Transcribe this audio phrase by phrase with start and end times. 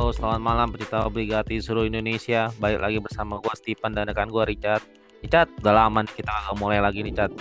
[0.00, 2.48] Halo, selamat malam pecinta obligati seluruh Indonesia.
[2.56, 4.80] Balik lagi bersama gua Stephen dan rekan gua Richard.
[5.20, 7.36] Richard, udah lama nih kita nggak mulai lagi nih, Richard.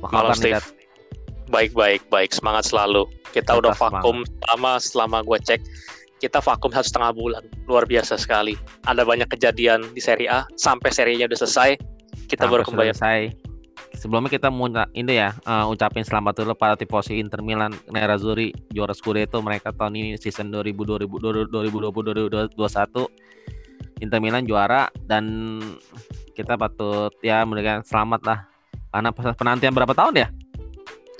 [0.00, 0.56] Malam, Steve.
[0.56, 0.66] Richard?
[1.52, 2.32] Baik, baik, baik.
[2.32, 3.04] Semangat selalu.
[3.36, 5.60] Kita udah vakum selama selama gue cek.
[6.16, 7.44] Kita vakum satu setengah bulan.
[7.68, 8.56] Luar biasa sekali.
[8.88, 10.48] Ada banyak kejadian di Serie A.
[10.56, 11.76] Sampai serinya udah selesai.
[12.24, 12.88] Kita Sampai baru kembali.
[12.96, 13.51] selesai.
[14.02, 14.66] Sebelumnya kita mau
[14.98, 19.94] ini ya eh, ucapin selamat dulu para tifosi Inter Milan Nerazzurri juara Scudetto mereka tahun
[19.94, 25.22] ini season 2000 2020 2021 Inter Milan juara dan
[26.34, 28.38] kita patut ya memberikan selamat lah
[28.90, 30.28] karena penantian berapa tahun ya?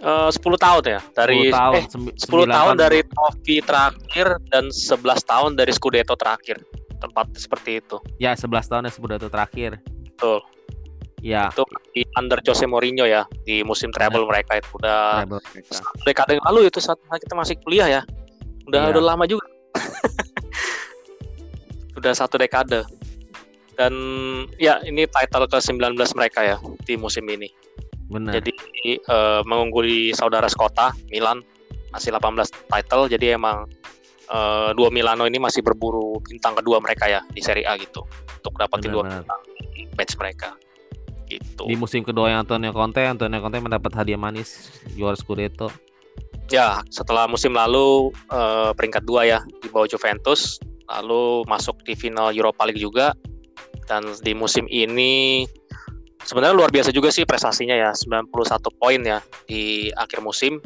[0.03, 0.99] Eh, 10 tahun ya.
[0.99, 5.71] 10 Dari tahun, eh, sembi- 10 sembilan tahun dari trofi terakhir dan 11 tahun dari
[5.71, 6.59] Scudetto terakhir.
[6.99, 8.03] Tempat seperti itu.
[8.19, 9.79] ya 11 tahun ya Scudetto terakhir.
[10.19, 10.43] Betul.
[11.23, 11.63] Ya, Itu
[11.95, 15.71] di under Jose Mourinho ya di musim treble mereka itu udah treble mereka.
[15.79, 18.03] satu dekade yang lalu itu saat kita masih kuliah ya.
[18.67, 18.91] Udah Iya.
[18.91, 19.47] udah lama juga.
[21.99, 22.83] udah satu dekade.
[23.79, 23.95] Dan
[24.59, 27.47] ya ini title ke-19 mereka ya di musim ini.
[28.11, 28.43] Benar.
[28.43, 28.53] Jadi
[28.99, 31.41] eh, mengungguli saudara sekota Milan
[31.95, 33.71] masih 18 title jadi emang
[34.27, 38.03] eh, dua Milano ini masih berburu bintang kedua mereka ya di Serie A gitu
[38.43, 39.23] untuk dua Benar, benar.
[39.23, 39.41] bintang
[39.97, 40.59] match mereka.
[41.39, 41.65] Gitu.
[41.65, 45.73] Di musim kedua yang Antonio Conte, Antonio Conte mendapat hadiah manis juara Scudetto.
[46.53, 50.61] Ya, setelah musim lalu eh, peringkat dua ya di bawah Juventus,
[50.93, 53.17] lalu masuk di final Europa League juga.
[53.89, 55.45] Dan di musim ini
[56.23, 58.29] sebenarnya luar biasa juga sih prestasinya ya, 91
[58.79, 60.61] poin ya di akhir musim.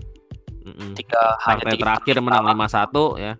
[0.67, 0.99] Mm-mm.
[0.99, 3.33] Tiga hanya tiga terakhir menang 5-1 ya.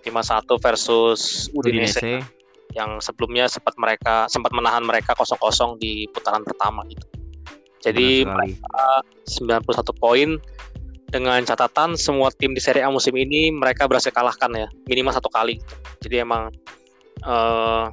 [0.00, 2.39] 5-1 versus Udinese, Udinese.
[2.72, 5.34] Yang sebelumnya sempat mereka sempat menahan mereka 0-0
[5.76, 7.06] di putaran pertama gitu.
[7.80, 8.54] Jadi sekali.
[9.26, 10.30] 91 poin
[11.10, 15.26] dengan catatan semua tim di Serie A musim ini mereka berhasil kalahkan ya minimal satu
[15.26, 15.74] kali gitu.
[16.06, 16.54] jadi emang
[17.20, 17.84] eh,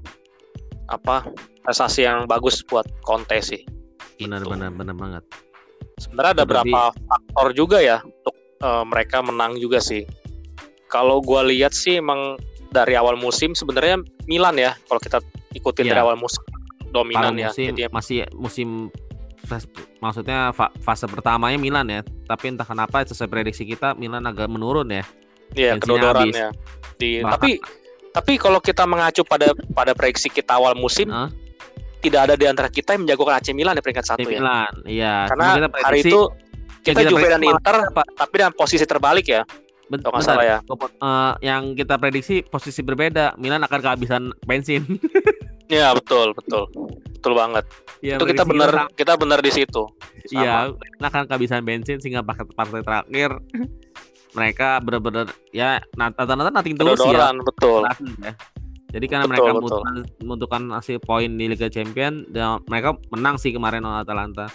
[0.87, 1.25] apa
[1.65, 3.65] prestasi yang bagus buat Conte sih
[4.17, 4.53] benar Gitu.
[4.53, 5.23] benar benar banget.
[5.97, 10.05] sebenarnya ada Berarti- beberapa faktor juga ya untuk eh, mereka menang juga sih
[10.85, 12.37] kalau gua lihat sih emang
[12.69, 15.17] dari awal musim sebenarnya Milan ya kalau kita
[15.51, 15.91] ikutin Iya.
[15.91, 16.43] dari awal musim
[16.87, 18.67] dominan Paruh ya musim jadi masih musim
[19.97, 24.91] maksudnya fa- fase pertamanya Milan ya, tapi entah kenapa sesuai prediksi kita Milan agak menurun
[24.91, 25.03] ya.
[25.55, 26.51] Iya, kedodoran ya.
[26.97, 27.51] Di, Bahkan- tapi
[28.11, 31.31] tapi kalau kita mengacu pada pada prediksi kita awal musim, Hah?
[31.97, 34.35] tidak ada di antara kita yang menjagokan AC Milan di peringkat satu ya.
[34.35, 35.15] Milan, iya.
[35.29, 36.21] Karena kita hari prediksi- itu
[36.83, 37.77] yang kita Juve dan prediksi Inter,
[38.17, 39.41] tapi dengan posisi terbalik ya.
[39.87, 40.57] Kalau nggak salah ya.
[40.63, 44.83] Eh, yang kita prediksi posisi berbeda, Milan akan kehabisan bensin.
[45.67, 46.63] Iya betul betul
[47.11, 47.67] betul banget.
[47.99, 49.83] Ya, itu kita benar kita benar di situ.
[50.31, 50.71] Iya,
[51.03, 53.35] akan kehabisan bensin sehingga partai partai terakhir
[54.31, 57.35] mereka benar-benar ya nata-nata nating tulus ya.
[57.35, 57.83] Betul.
[58.23, 58.31] Ya.
[58.87, 59.55] Jadi karena Betul, mereka betul.
[59.59, 64.47] membutuhkan, membutuhkan hasil poin di Liga Champion dan mereka menang sih kemarin lawan Atalanta.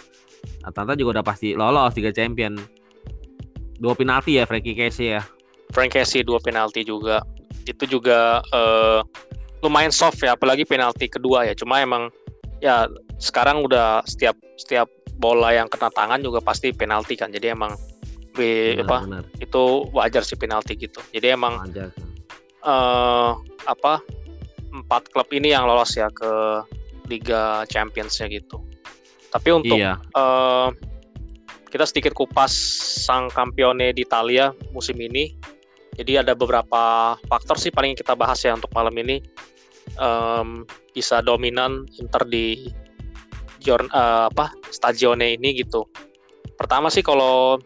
[0.65, 2.57] Atalanta juga udah pasti lolos Liga Champion.
[3.83, 5.21] Dua penalti ya Frankie Casey ya.
[5.75, 7.19] Frank Casey dua penalti juga.
[7.67, 9.03] Itu juga eh,
[9.59, 11.51] lumayan soft ya, apalagi penalti kedua ya.
[11.51, 12.07] Cuma emang
[12.63, 12.87] ya
[13.19, 14.87] sekarang udah setiap setiap
[15.19, 17.27] bola yang kena tangan juga pasti penalti kan.
[17.35, 17.75] Jadi emang
[18.31, 21.03] be- apa Benar, itu wajar sih penalti gitu.
[21.11, 21.91] Jadi emang benar.
[21.91, 22.11] Wajar.
[22.63, 23.31] eh
[23.67, 23.99] apa
[24.71, 26.63] empat klub ini yang lolos ya ke
[27.11, 28.63] Liga Champions-nya gitu.
[29.27, 30.67] Tapi untuk Iya, eh,
[31.73, 32.53] kita sedikit kupas
[33.01, 35.33] sang kampione di Italia musim ini.
[35.97, 39.17] Jadi ada beberapa faktor sih paling kita bahas ya untuk malam ini.
[39.97, 42.69] Em, bisa dominan Inter di
[43.65, 45.89] eh, apa Stagione ini gitu.
[46.53, 47.57] Pertama sih kalau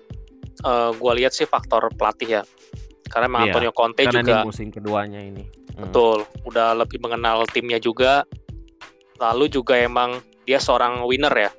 [0.64, 2.44] eh, gua lihat sih faktor pelatih ya.
[3.12, 5.44] Karena emang Iya, Antonio Conte karena juga ini musim keduanya ini.
[5.76, 5.88] Hmm.
[5.88, 8.24] Betul, udah lebih mengenal timnya juga.
[9.20, 11.52] Lalu juga emang dia seorang winner ya.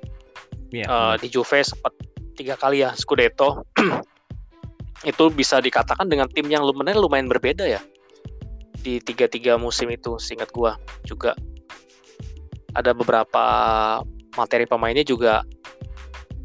[0.69, 1.17] Iya, Eh, benar.
[1.21, 1.93] di Juve sempat
[2.39, 3.67] tiga kali ya Scudetto.
[5.07, 7.79] itu bisa dikatakan dengan tim yang lumayan lumayan berbeda ya
[8.83, 10.75] di tiga-tiga musim itu singkat gua
[11.07, 11.35] juga
[12.75, 13.43] ada beberapa
[14.35, 15.43] materi pemainnya juga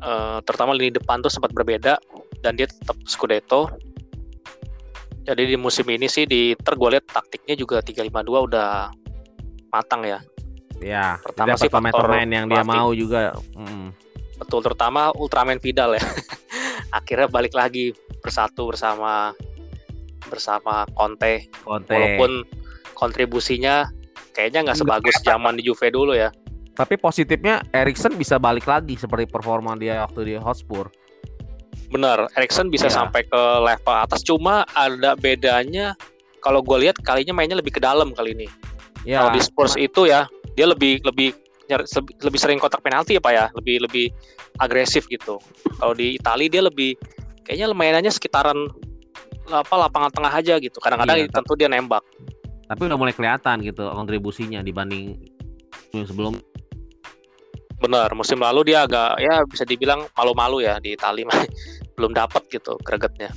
[0.03, 1.99] eh, terutama lini depan tuh sempat berbeda
[2.47, 3.75] dan dia tetap Scudetto
[5.27, 8.93] jadi di musim ini sih di Inter gue lihat taktiknya juga 352 udah
[9.73, 10.21] matang ya
[10.83, 13.33] Ya, pertama sih pemain-pemain yang dia mau juga.
[13.55, 13.95] Mm.
[14.37, 16.05] Betul terutama Ultraman Vidal ya
[16.99, 19.35] akhirnya balik lagi bersatu bersama
[20.27, 21.93] bersama Conte Conte.
[21.93, 22.43] walaupun
[22.95, 23.87] kontribusinya
[24.33, 26.31] kayaknya nggak sebagus zaman di Juve dulu ya
[26.75, 30.91] Tapi positifnya Erikson bisa balik lagi seperti performa dia waktu di Hotspur.
[31.87, 32.99] benar Erikson bisa Iya.
[32.99, 35.95] sampai ke level atas cuma ada bedanya
[36.43, 38.51] kalau gue lihat kalinya mainnya lebih ke dalam kali ini.
[39.07, 40.27] Ya, Kalau di Spurs itu ya
[40.59, 41.31] dia lebih lebih
[41.67, 44.07] lebih- sering kotak penalti ya pak ya, lebih lebih
[44.59, 45.41] agresif gitu.
[45.81, 46.93] Kalau di Italia dia lebih
[47.43, 48.69] kayaknya mainannya sekitaran
[49.45, 50.77] apa lapangan tengah aja gitu.
[50.81, 52.05] Kadang-kadang Iya, tentu dia nembak.
[52.65, 55.21] tapi udah mulai kelihatan gitu kontribusinya dibanding
[55.93, 56.35] musim sebelum
[57.77, 61.29] Benar, musim lalu dia agak ya bisa dibilang malu-malu ya di Italia
[62.01, 63.29] belum dapat gitu gregetnya.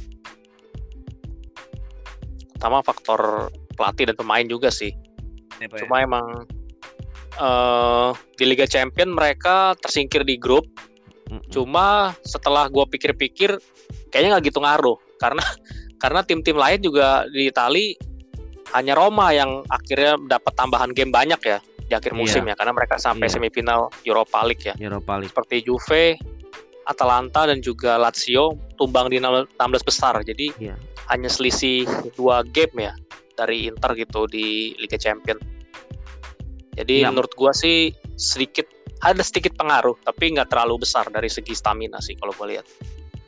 [2.56, 4.96] Pertama faktor pelatih dan pemain juga sih.
[5.60, 5.68] ya?
[5.76, 6.48] Cuma emang
[7.38, 10.66] eh di Liga Champion mereka tersingkir di grup.
[11.28, 11.44] Mm-mm.
[11.52, 13.60] Cuma setelah gua pikir-pikir
[14.10, 15.44] kayaknya nggak gitu ngaruh karena
[16.02, 17.98] karena tim-tim lain juga di Itali
[18.76, 22.20] hanya Roma yang akhirnya dapat tambahan game banyak ya di akhir Iya.
[22.20, 23.40] musim ya karena mereka sampai Iya.
[23.40, 24.76] semifinal Europa League ya.
[24.76, 25.32] Europa League.
[25.32, 26.20] Seperti Juve,
[26.84, 30.20] Atalanta dan juga Lazio tumbang di 16 besar.
[30.24, 30.76] Jadi Iya.
[31.12, 32.94] hanya selisih dua game ya
[33.36, 35.40] dari Inter gitu di Liga Champion.
[36.78, 37.10] Jadi Iya.
[37.10, 38.70] menurut gua sih sedikit
[39.02, 42.66] ada sedikit pengaruh tapi nggak terlalu besar dari segi stamina sih kalau gua lihat.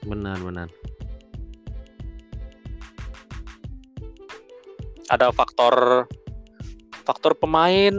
[0.06, 0.68] Benar, benar.
[5.10, 6.06] Ada faktor
[7.02, 7.94] faktor pemain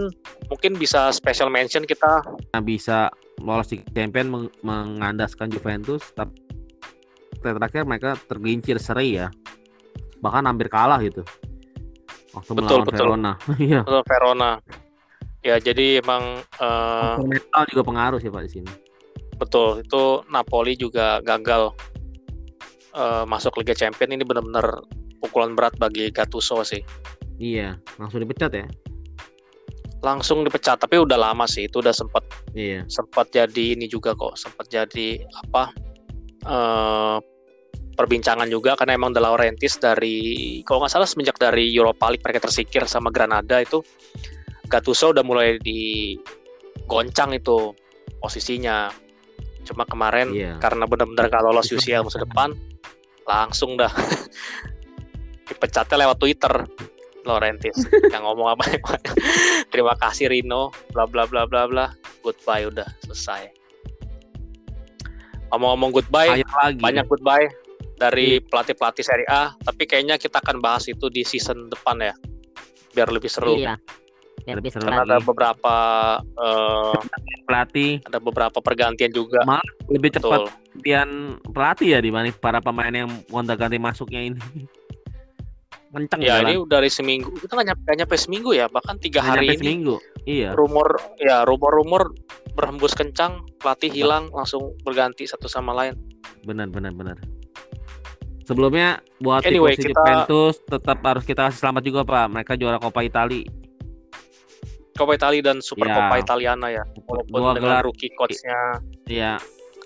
[0.46, 2.22] mungkin bisa special mention kita
[2.54, 3.10] Nah, bisa
[3.42, 6.38] lolos di champion meng- mengandaskan Juventus tapi
[7.40, 9.26] terakhir mereka tergincir seri ya
[10.20, 11.24] bahkan hampir kalah gitu
[12.30, 12.98] waktu Betul, melawan betul.
[13.10, 14.50] Verona iya Verona.
[15.40, 18.72] Ya jadi emang eh, Faktor mental juga pengaruh sih pak di sini.
[19.40, 21.72] Betul, itu Napoli juga gagal
[22.92, 24.12] eh, masuk Liga Champions.
[24.20, 24.84] Ini benar-benar
[25.20, 26.80] pukulan berat bagi Gattuso sih.
[27.40, 28.68] iya langsung dipecat ya?
[30.04, 32.24] Langsung dipecat, tapi udah lama sih, itu udah sempat
[32.56, 32.84] iya.
[32.88, 35.72] sempat jadi ini juga kok, sempat jadi apa
[36.44, 37.18] eh
[38.00, 38.76] perbincangan juga.
[38.80, 43.12] Karena emang De Laurentiis dari kalau nggak salah semenjak dari Europa League mereka tersingkir sama
[43.12, 43.84] Granada itu
[44.70, 47.74] Gattuso udah mulai digoncang itu
[48.22, 48.86] posisinya.
[49.66, 50.56] Cuma kemarin Iya.
[50.62, 52.54] karena benar-benar gak lolos UCL musim depan
[53.26, 53.90] langsung dah.
[55.50, 56.54] Dipecatnya lewat Twitter
[57.26, 57.76] Laurentiis.
[58.08, 58.64] Yang ngomong apa
[59.74, 60.70] terima kasih Rino.
[60.94, 61.86] Bla bla bla bla bla.
[62.22, 63.50] Goodbye udah selesai.
[65.50, 66.78] Ngomong-ngomong goodbye lagi.
[66.78, 67.50] banyak goodbye
[67.98, 69.50] dari pelatih-pelatih Serie A.
[69.58, 72.14] Tapi kayaknya kita akan bahas itu di season depan ya
[72.94, 73.58] biar lebih seru.
[73.58, 73.76] Iya.
[74.58, 75.74] Seru karena ada beberapa
[76.20, 76.98] eh,
[77.44, 77.92] pelatih.
[78.04, 79.46] Ada beberapa pergantian juga.
[79.46, 81.10] Ma- lebih cepat betul gantian
[81.50, 84.40] pelatih ya dibanding para pemain yang gonta ganti masuknya ini.
[85.90, 86.46] Kenceng ya jalan.
[86.46, 87.34] ini dari seminggu.
[87.34, 89.94] Kita nggak nyampe, nyampe seminggu ya bahkan tiga hari nyampe ini seminggu.
[90.22, 90.54] Iya.
[90.54, 92.14] rumor ya rumor-rumor
[92.54, 95.98] berhembus kencang pelatih hilang langsung berganti satu sama lain.
[96.46, 97.18] Benar benar benar.
[98.46, 102.26] Sebelumnya buat Anyway, tifosi kita- Juventus tetap harus kita kasih selamat juga pak.
[102.30, 103.42] Mereka juara Coppa Italia
[104.92, 105.94] Coppa Italia dan Super Ya.
[105.94, 106.84] Coppa Italiana ya.
[107.04, 108.58] Walaupun dua dengan gelar rookie coachnya
[109.06, 109.38] ya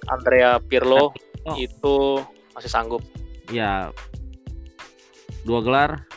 [0.07, 1.13] Andrea Pirlo
[1.45, 1.53] Oh.
[1.55, 3.05] itu masih sanggup.
[3.49, 3.93] Ya
[5.45, 6.09] dua gelar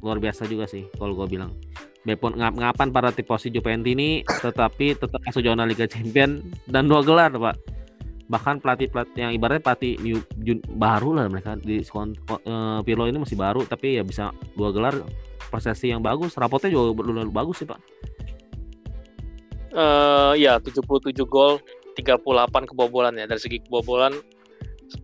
[0.00, 1.52] luar biasa juga sih kalau gue bilang.
[2.00, 7.28] Bepon ngap-ngapan para tifosi Juventus ini tetapi tetap masuk zona Liga Champion dan dua gelar
[7.30, 7.60] pak.
[8.24, 13.20] Bahkan pelatih pelatih yang ibaratnya pelatih new- jun- baru lah mereka di eh, Pirlo ini
[13.20, 14.96] masih baru tapi ya bisa dua gelar
[15.48, 17.80] prestasi yang bagus rapotnya juga benar bagus sih pak
[19.72, 21.60] eh ya 77 gol
[21.98, 24.14] 38 kebobolan ya dari segi kebobolan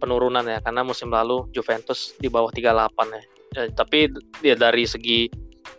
[0.00, 2.64] penurunan ya karena musim lalu Juventus di bawah 38
[3.12, 3.22] ya.
[3.54, 4.10] Ya, tapi
[4.42, 5.30] ya dari segi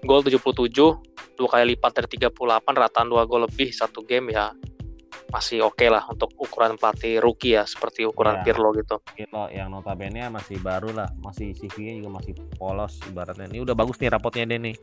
[0.06, 0.72] gol 77
[1.36, 2.32] dua kali lipat dari 38
[2.64, 4.56] rataan dua gol lebih satu game ya
[5.34, 8.51] masih oke lah untuk ukuran pelatih rookie ya seperti ukuran Ya.
[8.51, 9.01] Pirlo gitu.
[9.15, 13.98] Pirlo yang notabene masih baru lah masih CV-nya juga masih polos ibaratnya ini udah bagus
[14.00, 14.75] nih rapotnya dia nih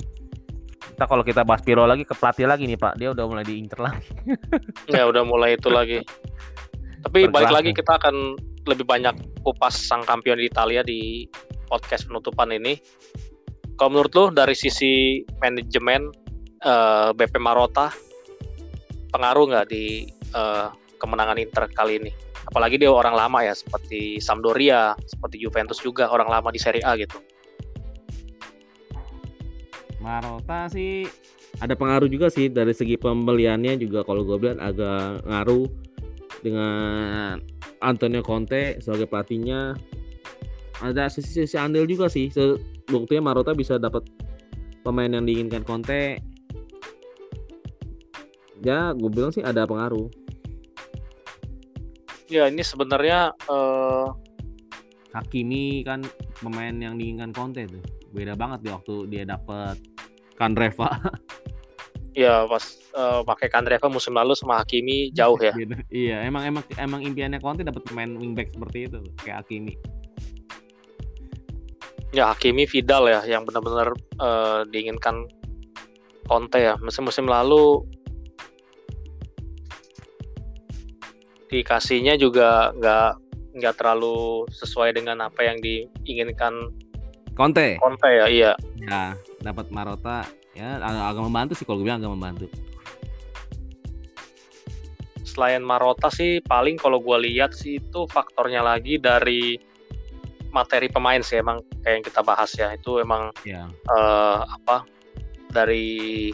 [0.92, 3.80] kita kalau kita bahas Pirlo lagi ke pelatih lagi nih pak dia udah mulai diincer
[3.80, 4.02] lagi
[4.94, 6.02] Ya udah mulai itu lagi.
[7.02, 7.76] Tapi balik Bergerak lagi ya.
[7.82, 8.16] kita akan
[8.62, 11.26] lebih banyak kupas sang kampion di Italia di
[11.66, 12.78] podcast penutupan ini.
[13.74, 16.12] Kalau menurut lo dari sisi manajemen
[16.62, 17.90] eh, BP Marotta
[19.10, 22.12] pengaruh nggak di eh, kemenangan Inter kali ini?
[22.48, 26.98] Apalagi dia orang lama ya seperti Sampdoria, seperti Juventus juga orang lama di Serie A
[26.98, 27.22] gitu.
[30.02, 31.06] Marotta sih
[31.62, 34.02] ada pengaruh juga sih dari segi pembeliannya juga.
[34.02, 35.70] Kalau gue bilang agak ngaruh
[36.42, 37.38] dengan
[37.78, 39.78] Antonio Conte sebagai pelatihnya.
[40.82, 42.26] Ada sisi-sisi andil juga sih.
[42.90, 44.02] Buktinya Marotta bisa dapat
[44.82, 46.18] pemain yang diinginkan Conte.
[48.62, 50.10] Ya gue bilang sih ada pengaruh
[52.32, 54.08] Ya ini sebenarnya eh,
[55.12, 56.00] Hakimi kan
[56.40, 57.84] pemain yang diinginkan Conte tuh.
[58.16, 59.76] Beda banget di waktu dia dapat
[60.40, 60.88] Kandreva.
[62.12, 62.60] Ya pas
[62.92, 65.48] uh, pakai Kandreva musim lalu sama Hakimi jauh ya.
[65.56, 65.72] Gitu.
[65.88, 69.80] Iya, emang emang emang impiannya Conte dapat pemain wingback seperti itu kayak Hakimi.
[72.12, 75.24] Ya Hakimi Vidal ya yang benar-benar uh, diinginkan
[76.28, 76.76] Conte ya.
[76.84, 77.80] Musim-musim lalu
[81.52, 83.10] dikasihnya juga nggak
[83.60, 86.72] nggak terlalu sesuai dengan apa yang diinginkan
[87.32, 87.80] Conte.
[87.80, 88.52] Conte ya, iya.
[88.76, 92.46] Ya, dapat Marota ya agak, agak membantu sih kalau gue bilang agak membantu.
[95.24, 99.56] Selain Marota sih paling kalau gue lihat sih itu faktornya lagi dari
[100.52, 103.64] materi pemain sih emang kayak yang kita bahas ya itu emang ya.
[103.88, 104.84] uh, apa
[105.48, 106.28] dari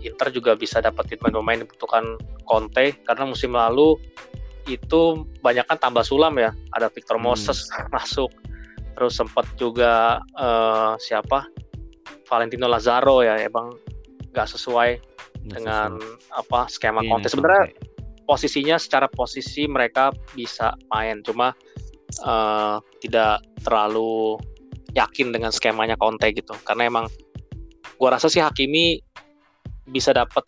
[0.00, 2.16] Inter juga bisa dapetin pemain-pemain dibutuhkan
[2.48, 4.00] Conte karena musim lalu
[4.66, 6.50] itu banyak kan tambah sulam ya.
[6.72, 7.32] Ada Victor Hmm.
[7.32, 8.30] Moses masuk.
[8.94, 11.46] Terus sempat juga eh, siapa?
[12.24, 13.74] Valentino Lazaro ya emang
[14.32, 16.40] nggak sesuai Nggak dengan sesuai.
[16.40, 17.64] apa skema Iya, Conte sebenarnya
[18.24, 21.20] posisinya secara posisi mereka bisa main.
[21.20, 21.52] Cuma
[22.24, 24.40] eh, tidak terlalu
[24.94, 26.54] yakin dengan skemanya Conte gitu.
[26.64, 27.06] Karena emang
[27.98, 29.02] gua rasa sih Hakimi
[29.84, 30.42] bisa dapat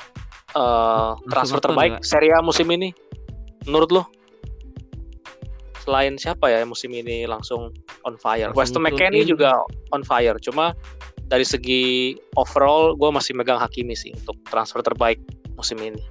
[0.57, 2.01] eh, transfer terbaik?
[2.01, 2.95] Serie A musim ini
[3.67, 4.03] menurut lo
[5.87, 7.71] selain siapa ya musim ini langsung
[8.03, 8.51] on fire?
[8.59, 9.55] Weston McKennie juga
[9.95, 10.35] on fire.
[10.43, 10.75] Cuma
[11.31, 15.23] dari segi overall gue masih megang Hakimi sih untuk transfer terbaik
[15.55, 16.03] musim ini.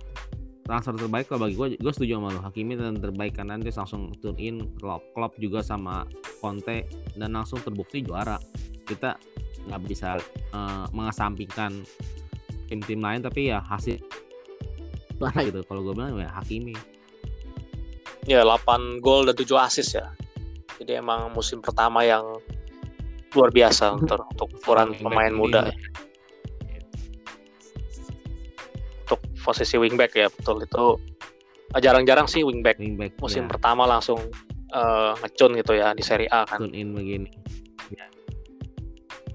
[0.65, 4.15] Transfer terbaik kalau bagi gue gue setuju sama lo Hakimi dan terbaik karena dia langsung
[4.23, 6.07] tune in Klopp, Klopp juga sama
[6.39, 6.87] Conte
[7.19, 8.39] dan langsung terbukti juara.
[8.87, 9.19] Kita
[9.67, 10.17] nggak bisa
[10.55, 11.83] eh, mengesampingkan
[12.71, 13.99] tim-tim lain tapi ya hasil
[15.19, 15.67] juara gitu.
[15.67, 16.94] Kalau gue bilang ya Hakimi
[18.25, 20.09] ya 8 gol dan 7 assist ya.
[20.81, 22.25] Jadi emang musim pertama yang
[23.35, 25.75] luar biasa untuk untuk ukuran Wingback pemain muda ya.
[29.05, 30.85] Untuk posisi wingback ya betul itu
[31.77, 34.17] eh, jarang-jarang sih wingback wingback musim ya, pertama langsung
[34.73, 36.63] eh, ngecun gitu ya di Serie A kan.
[36.65, 37.29] tune in begini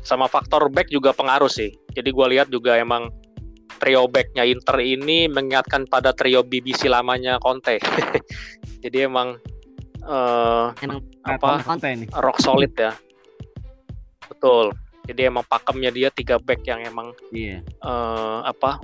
[0.01, 1.71] Sama faktor back juga pengaruh sih.
[1.93, 3.13] Jadi gua lihat juga emang
[3.79, 7.79] trio backnya Inter ini mengingatkan pada trio BBC lamanya Conte.
[8.81, 9.37] Jadi emang
[10.01, 11.61] eh, emang Apa?
[11.61, 12.93] Conte nih rock solid ya.
[14.27, 14.73] Betul.
[15.05, 18.79] Jadi emang pakemnya dia tiga back yang emang iya eh, apa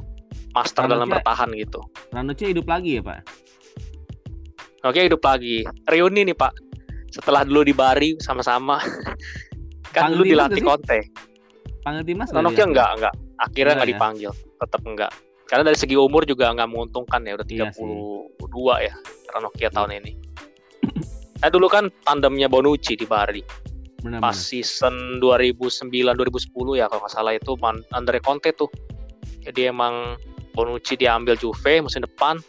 [0.53, 1.81] master Ranocchia- dalam bertahan gitu.
[2.11, 3.21] Ranucci hidup lagi ya pak
[4.83, 5.67] Oke hidup lagi.
[5.85, 6.55] Reuni nih pak.
[7.11, 8.79] Setelah dulu di Bari sama-sama.
[9.95, 10.99] kan Panggil dulu dilatih Conte.
[11.81, 12.67] panggil timnas Ranocchia dia?
[12.67, 13.15] enggak enggak.
[13.37, 13.93] Akhirnya Enggak enggak ya?
[13.95, 14.33] dipanggil.
[14.61, 15.13] Tetap enggak.
[15.47, 18.95] Karena dari segi umur juga nggak menguntungkan ya udah Iya 32 ya
[19.35, 20.13] Ranocchia tahun ini.
[21.37, 23.45] Nah dulu kan tandemnya Bonucci di Bari.
[24.01, 27.53] benar pas season 2009 2010 ya kalau nggak salah itu
[27.93, 28.73] Andre Conte tuh.
[29.45, 30.17] Jadi emang
[30.57, 32.41] Bonucci diambil Juve musim depan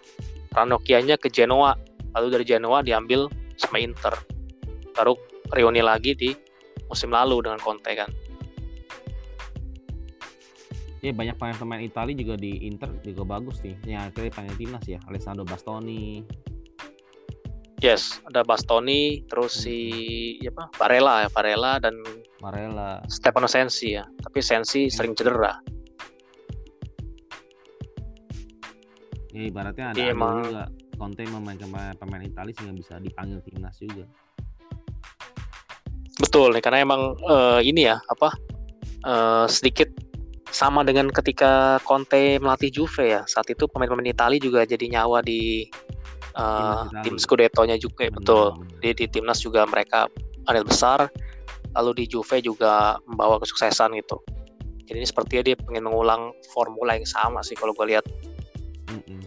[0.56, 1.75] Ranocchianya ke Genoa.
[2.16, 3.27] Lalu dari Genoa diambil
[3.60, 4.16] sama Inter.
[4.96, 5.20] Baru
[5.51, 6.32] reuni lagi di
[6.88, 8.08] musim lalu dengan Conte kan
[11.01, 15.00] ya banyak pemain-pemain Italia juga di Inter juga bagus nih yang akhirnya panggil timnas ya
[15.06, 16.25] Alessandro Bastoni.
[17.77, 19.77] Yes ada Bastoni terus si
[20.42, 20.66] apa?
[20.82, 21.94] Barella ya Barella dan
[22.42, 24.06] Marella Stefano Sensi ya.
[24.06, 25.54] Tapi Sensi sering cedera.
[29.38, 30.66] Ya ibaratnya ada andil emang- juga.
[30.98, 31.70] Conte memainkan
[32.01, 34.10] pemain, Italia sehingga bisa dipanggil timnas juga.
[36.18, 38.34] Betul nih karena emang eh, ini ya apa?
[39.06, 39.94] Eh, sedikit
[40.51, 43.22] sama dengan ketika Conte melatih Juve ya.
[43.27, 45.68] Saat itu pemain-pemain Italia juga jadi nyawa di
[46.88, 47.04] Italia.
[47.04, 48.46] tim Scudetto-nya juga Benar, betul.
[48.56, 48.80] benar.
[48.82, 50.08] di, di timnas juga mereka
[50.48, 51.12] andil besar
[51.75, 54.18] lalu di Juve juga membawa kesuksesan gitu.
[54.88, 58.06] Jadi ini sepertinya dia pengen mengulang formula yang sama sih kalau gue lihat.
[58.88, 59.20] Mm-mm.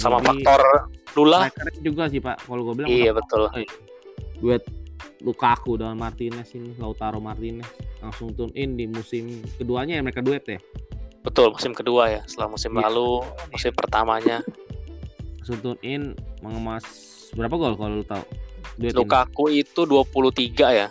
[0.00, 1.52] sama faktor Lula
[1.84, 3.52] juga sih pak kalau gue bilang iya betul
[5.22, 7.66] Lukaku dan Martinez ini Lautaro Martinez
[8.02, 10.58] langsung tune in di musim keduanya ya mereka duet ya
[11.22, 12.90] betul musim kedua ya setelah musim Iya.
[12.90, 13.22] lalu
[13.54, 14.42] musim pertamanya
[15.38, 16.02] langsung tune in
[16.42, 16.84] mengemas
[17.38, 18.24] berapa gol kalau lu tahu
[18.78, 20.88] duet Lukaku itu 23 ya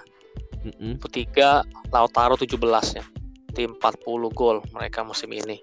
[0.62, 1.02] ini Mm-mm.
[1.02, 2.56] 3 Lautaro 17
[2.96, 3.04] ya
[3.52, 5.60] tim 40 gol mereka musim ini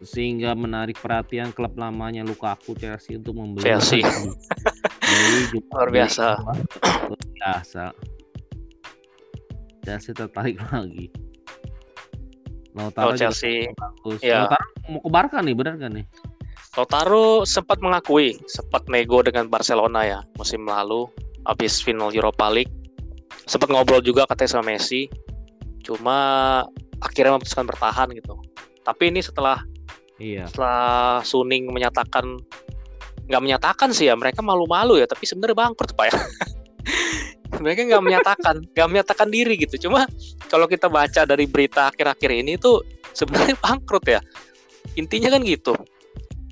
[0.00, 4.00] sehingga menarik perhatian klub lamanya Lukaku Chelsea untuk membeli Chelsea.
[5.52, 6.40] Juga Luar biasa.
[7.40, 7.84] biasa
[9.84, 11.08] Chelsea tertarik lagi
[12.70, 14.46] Lautaro Oh, Chelsea bagus ya.
[14.46, 16.06] Lautaro mau ke Barca nih benar kan nih
[16.76, 21.10] Lautaro sempat mengakui sempat nego dengan Barcelona ya musim lalu
[21.48, 22.70] habis final Europa League.
[23.48, 25.10] Sempat ngobrol juga katanya sama Messi.
[25.82, 26.18] Cuma
[27.00, 28.38] akhirnya memutuskan bertahan gitu.
[28.86, 29.64] Tapi ini setelah
[30.20, 30.46] Iya.
[30.46, 32.38] setelah Suning menyatakan
[33.26, 36.14] nggak menyatakan sih ya mereka malu-malu ya tapi sebenarnya bangkrut pak ya
[37.58, 39.88] mereka nggak menyatakan nggak menyatakan diri gitu.
[39.88, 40.06] Cuma
[40.46, 44.20] kalau kita baca dari berita akhir-akhir ini tuh sebenarnya bangkrut ya.
[44.94, 45.74] Intinya kan gitu.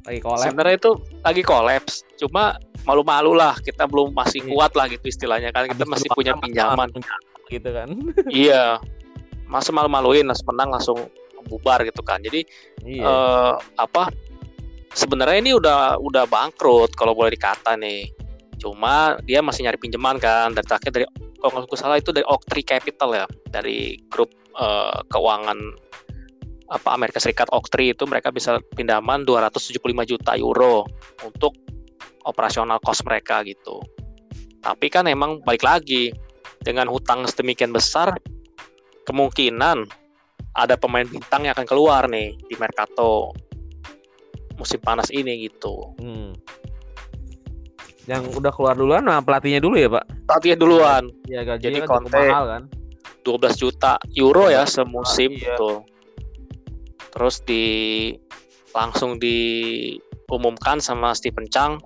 [0.09, 0.41] Lagi collab.
[0.41, 3.55] sebenarnya itu lagi kolaps cuma malu-malu lah.
[3.61, 4.49] Kita belum masih Iya.
[4.51, 5.69] kuat lah gitu istilahnya kan.
[5.69, 6.89] Kita Habis masih punya pinjaman.
[7.49, 7.89] gitu kan.
[8.33, 8.81] iya.
[9.49, 10.99] Masa malu-maluin langsung menang langsung
[11.47, 12.21] bubar gitu kan.
[12.21, 12.45] Jadi
[12.83, 13.05] Iya.
[13.05, 14.09] eh, apa?
[14.89, 18.09] Sebenarnya ini udah udah bangkrut kalau boleh dikata nih
[18.59, 21.05] cuma dia masih nyari pinjaman kan dari terakhir dari
[21.39, 25.59] kalau nggak salah itu dari Oaktree Capital ya dari grup eh, keuangan
[26.69, 30.85] apa Amerika Serikat Oaktree itu mereka bisa pinjaman 275 juta euro
[31.25, 31.57] untuk
[32.29, 33.81] operasional cost mereka gitu
[34.61, 36.13] tapi kan emang balik lagi
[36.61, 38.13] dengan hutang sedemikian besar
[39.09, 39.89] kemungkinan
[40.53, 43.33] ada pemain bintang yang akan keluar nih di Mercato
[44.59, 45.95] musim panas ini gitu.
[46.03, 46.35] Hmm.
[48.09, 50.05] Yang udah keluar duluan nah pelatihnya dulu ya, Pak?
[50.27, 52.63] Tadi duluan Iya, gajinya Jadi kan Conte- mahal kan.
[53.21, 55.61] 12 juta euro ya semusim Iya.
[55.61, 55.85] tuh.
[57.13, 57.65] Terus di
[58.73, 61.77] langsung diumumkan sama Stephen Chang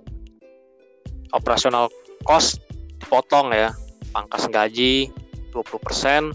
[1.33, 1.91] operasional
[2.23, 2.63] cost
[2.97, 3.75] dipotong ya,
[4.13, 5.11] pangkas gaji
[5.51, 6.31] 20%.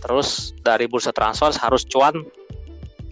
[0.00, 0.28] Terus
[0.60, 2.16] dari bursa transfer harus cuan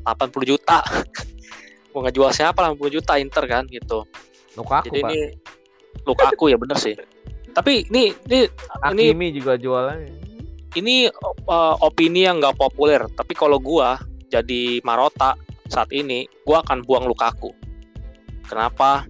[0.03, 0.81] 80 juta.
[1.93, 4.09] Mau ngejual siapa 80 juta Inter kan gitu.
[4.55, 5.11] Lukaku, Jadi Pak.
[5.11, 5.21] ini
[6.03, 6.95] Lukaku ya bener sih.
[7.53, 8.49] Tapi ini ini
[8.91, 10.13] ini Hakimi juga jualannya.
[10.73, 11.05] ini
[11.47, 13.05] uh, opini yang nggak populer.
[13.13, 15.37] Tapi kalau gua jadi Marota
[15.69, 17.53] saat ini, gua akan buang Lukaku.
[18.43, 19.05] Kenapa?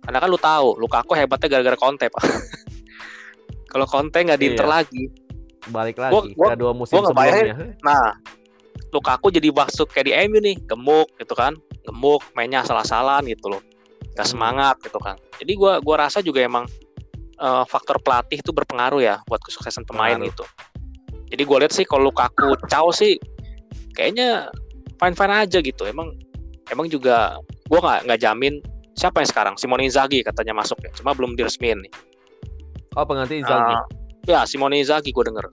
[0.00, 2.22] Karena kan lu tahu, Lukaku hebatnya gara-gara Conte, Pak.
[3.72, 4.74] kalau Conte nggak di Inter Iya.
[4.80, 5.04] lagi,
[5.66, 7.74] Balik lagi Gua- gua- ke dua musim gua sebelumnya.
[7.82, 8.14] nah
[8.94, 13.60] Lukaku jadi masuk kayak di MU nih, gemuk gitu kan, gemuk, mainnya salah-salan gitu loh,
[14.16, 14.32] nggak Hmm.
[14.32, 15.20] semangat gitu kan.
[15.36, 16.64] Jadi gua gua rasa juga emang
[17.36, 20.32] uh, faktor pelatih itu berpengaruh ya buat kesuksesan pemain Pengaruh.
[20.32, 20.44] gitu.
[21.26, 23.18] Jadi gue lihat sih kalau Lukaku caw sih
[23.92, 24.46] kayaknya
[24.96, 25.84] fine fine aja gitu.
[25.84, 26.16] Emang
[26.72, 27.36] emang juga
[27.68, 28.54] gua nggak nggak jamin
[28.96, 31.92] siapa yang sekarang Simone Inzaghi katanya masuk ya, cuma belum diresmiin nih.
[32.96, 33.74] Oh, pengganti Inzaghi.
[33.76, 33.84] Uh,
[34.24, 35.44] ya Simone Inzaghi gue denger.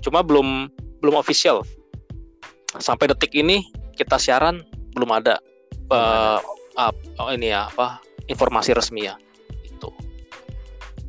[0.00, 0.72] Cuma belum
[1.04, 1.60] belum official.
[2.80, 3.60] Sampai detik ini
[3.92, 4.64] kita siaran
[4.96, 5.36] belum ada
[5.92, 6.40] uh,
[6.78, 7.98] uh, oh ini ya apa
[8.30, 9.18] informasi resmi ya.
[9.66, 9.90] Itu.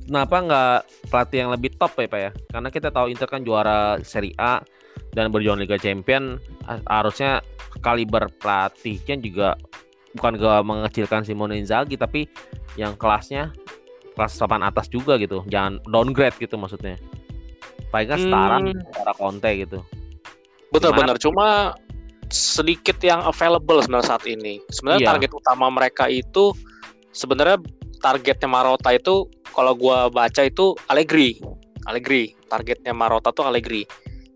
[0.09, 0.77] Kenapa nggak
[1.13, 2.31] pelatih yang lebih top ya, Pak ya?
[2.49, 4.65] Karena kita tahu Inter kan juara Serie A
[5.13, 7.45] dan berjuang Liga Champion, ha- harusnya
[7.85, 9.49] kaliber pelatihnya juga
[10.17, 12.25] bukan gak mengecilkan Simone Inzaghi tapi
[12.73, 13.53] yang kelasnya
[14.17, 15.45] kelas papan atas juga gitu.
[15.45, 16.97] Jangan downgrade gitu maksudnya.
[17.93, 18.73] Paling nggak setara Hmm.
[18.89, 19.79] setara Conte gitu.
[20.73, 21.77] Benar-benar cuma
[22.29, 24.61] sedikit yang available sebenarnya saat ini.
[24.69, 25.09] Sebenarnya Iya.
[25.13, 26.53] target utama mereka itu
[27.11, 27.57] sebenarnya
[27.99, 31.41] targetnya Marotta itu kalau gua baca itu Allegri.
[31.89, 33.83] Allegri, targetnya Marotta tuh Allegri.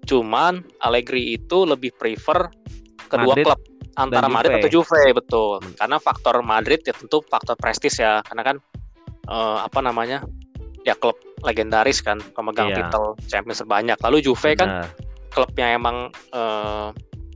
[0.04, 2.50] Cuman Allegri itu lebih prefer
[3.08, 3.60] kedua Madrid klub
[3.94, 4.66] antara Madrid Juve.
[4.66, 5.54] atau Juve betul.
[5.62, 5.74] Hmm.
[5.78, 8.20] Karena faktor Madrid ya tentu faktor prestis ya.
[8.26, 8.56] Karena kan
[9.30, 10.26] eh, apa namanya?
[10.84, 12.90] Ya klub legendaris kan pemegang Iya.
[12.90, 13.96] titel Champions terbanyak.
[14.04, 14.88] Lalu Juve kan Benar.
[15.32, 16.12] klubnya emang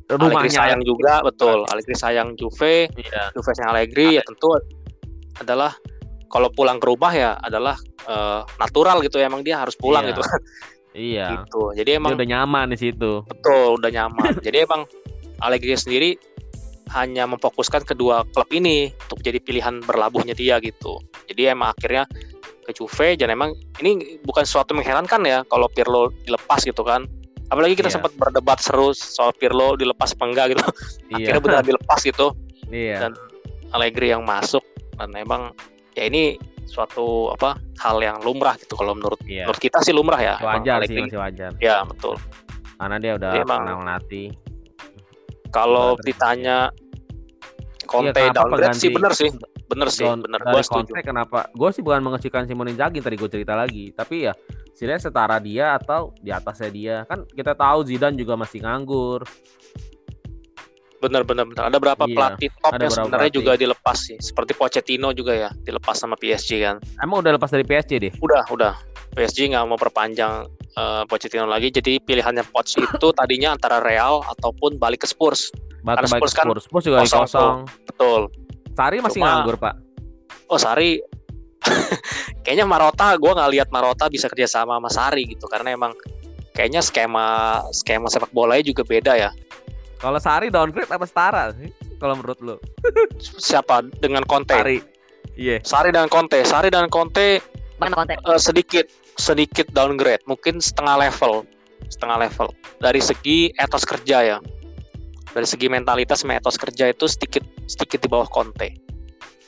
[0.07, 3.23] eh, Allegri rumahnya sayang juga betul Allegri sayang Juve Iya.
[3.31, 4.47] Juve sayang Allegri ya tentu
[5.37, 5.71] adalah
[6.27, 10.11] kalau pulang ke rumah ya adalah eh, natural gitu ya emang dia harus pulang Iya.
[10.11, 10.21] gitu
[10.97, 11.27] Iya.
[11.43, 13.21] gitu jadi Dia emang udah nyaman di situ.
[13.23, 14.87] betul udah nyaman jadi emang
[15.37, 16.17] Allegri sendiri
[16.87, 22.07] hanya memfokuskan kedua klub ini untuk jadi pilihan berlabuhnya dia gitu jadi emang akhirnya
[22.63, 27.03] ke Juve dan emang ini bukan sesuatu mengherankan ya kalau Pirlo dilepas gitu kan
[27.47, 27.95] apalagi kita Iya.
[27.95, 30.63] sempat berdebat seru soal Pirlo dilepas apa enggak gitu
[31.09, 31.15] Iya.
[31.31, 32.27] akhirnya benar dilepas gitu
[32.67, 32.97] Iya.
[32.99, 33.11] dan
[33.69, 35.51] Allegri yang masuk dan emang
[35.93, 39.43] ya ini suatu apa hal yang lumrah gitu kalau menurut Iya.
[39.43, 41.51] menurut kita sih lumrah ya Wajar sih masih wajar.
[41.57, 42.19] ya betul
[42.77, 44.27] Karena dia udah Jadi emang- pernah melatih.
[45.49, 46.05] kalau Benar.
[46.05, 46.57] ditanya
[47.87, 49.29] Conte Iya, kenapa downgrade sih bener sih
[49.67, 51.51] bener sih Don- bener gue setuju kenapa?
[51.51, 54.33] Gue sih bukan mengecilkan Simone Inzaghi tadi gue cerita lagi, tapi ya
[54.71, 56.95] sebenarnya setara dia atau di atasnya dia.
[57.03, 59.27] Kan kita tahu Zidane juga masih nganggur.
[60.97, 63.37] bener bener bener ada berapa Iya, pelatih top ada yang sebenarnya pelatih.
[63.37, 67.61] juga dilepas sih seperti Pochettino juga ya dilepas sama PSG kan Emang udah lepas dari
[67.61, 68.13] PSG deh.
[68.17, 68.73] udah udah
[69.13, 74.81] PSG nggak mau perpanjang eh, Pochettino lagi jadi pilihannya Poch itu tadinya antara Real ataupun
[74.81, 76.63] balik ke Spurs Batu Karena balik Spurs kan Spurs.
[76.65, 77.55] Spurs juga kosong kosong.
[77.85, 78.21] betul
[78.77, 79.73] Sari masih Cuma- nganggur pak.
[80.53, 81.01] oh Sari
[82.45, 85.97] kayaknya Marota gue nggak lihat Marota bisa kerja sama sama Sari gitu karena emang
[86.53, 89.33] kayaknya skema skema sepak bolanya juga beda ya.
[89.97, 91.73] Kalau Sari downgrade apa setara sih?
[91.97, 92.55] Kalau menurut lu?
[93.41, 94.53] Siapa dengan Conte?
[94.53, 94.77] Sari.
[95.33, 95.57] Iya.
[95.57, 95.59] Yeah.
[95.65, 96.37] Sari dan Conte.
[96.45, 97.41] Sari dan Conte
[97.81, 98.13] Conte?
[98.25, 98.85] uh, sedikit
[99.17, 101.45] sedikit downgrade, mungkin setengah level,
[101.89, 104.37] setengah level dari segi etos kerja ya.
[105.37, 108.73] Dari segi mentalitas sama etos kerja itu sedikit sedikit di bawah Conte.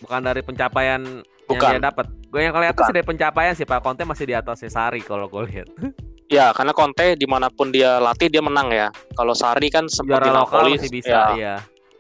[0.06, 1.58] Bukan dari pencapaian Bukan.
[1.58, 2.06] yang dia dapat.
[2.30, 2.86] Gue yang kelihatan Bukan.
[2.86, 5.69] sih dari pencapaian sih Pak Conte masih di atasnya Sari kalau gue lihat.
[6.30, 8.93] Ya, karena Conte di mana pun dia latih dia menang ya.
[9.17, 11.56] Kalau Sari kan sempat di Napoli, masih bisa, ya, iya.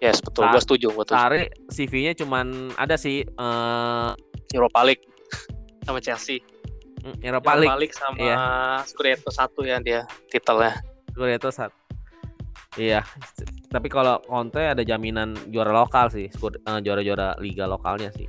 [0.05, 1.17] yes betul, Sa- gue setuju, gue setuju.
[1.17, 1.41] Sari
[1.73, 4.09] CV-nya cuman ada sih eh
[4.53, 5.01] Europa League
[5.89, 6.45] sama Chelsea.
[7.25, 7.89] Europa League.
[7.89, 8.37] League sama Iya.
[8.85, 10.77] Scudetto satu ya dia titelnya.
[11.17, 11.73] Itu saat
[12.77, 13.01] Iya,
[13.69, 18.25] tapi kalau Conte ada jaminan juara lokal sih, eh, juara-juara liga lokalnya sih.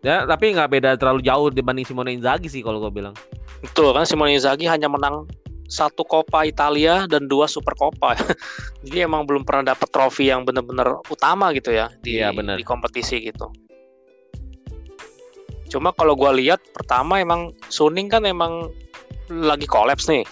[0.00, 3.12] Ya, tapi nggak beda terlalu jauh dibanding Simone Inzaghi sih kalau gue bilang.
[3.60, 5.28] Betul kan Simone Inzaghi hanya menang
[5.68, 8.16] satu Coppa Italia dan dua Super Coppa.
[8.84, 12.56] Jadi emang belum pernah dapat trofi yang benar-benar utama gitu ya di Iya, benar.
[12.56, 13.52] di kompetisi gitu.
[15.70, 18.72] Cuma kalau gua lihat pertama emang Suning kan emang
[19.30, 20.26] lagi kolaps nih.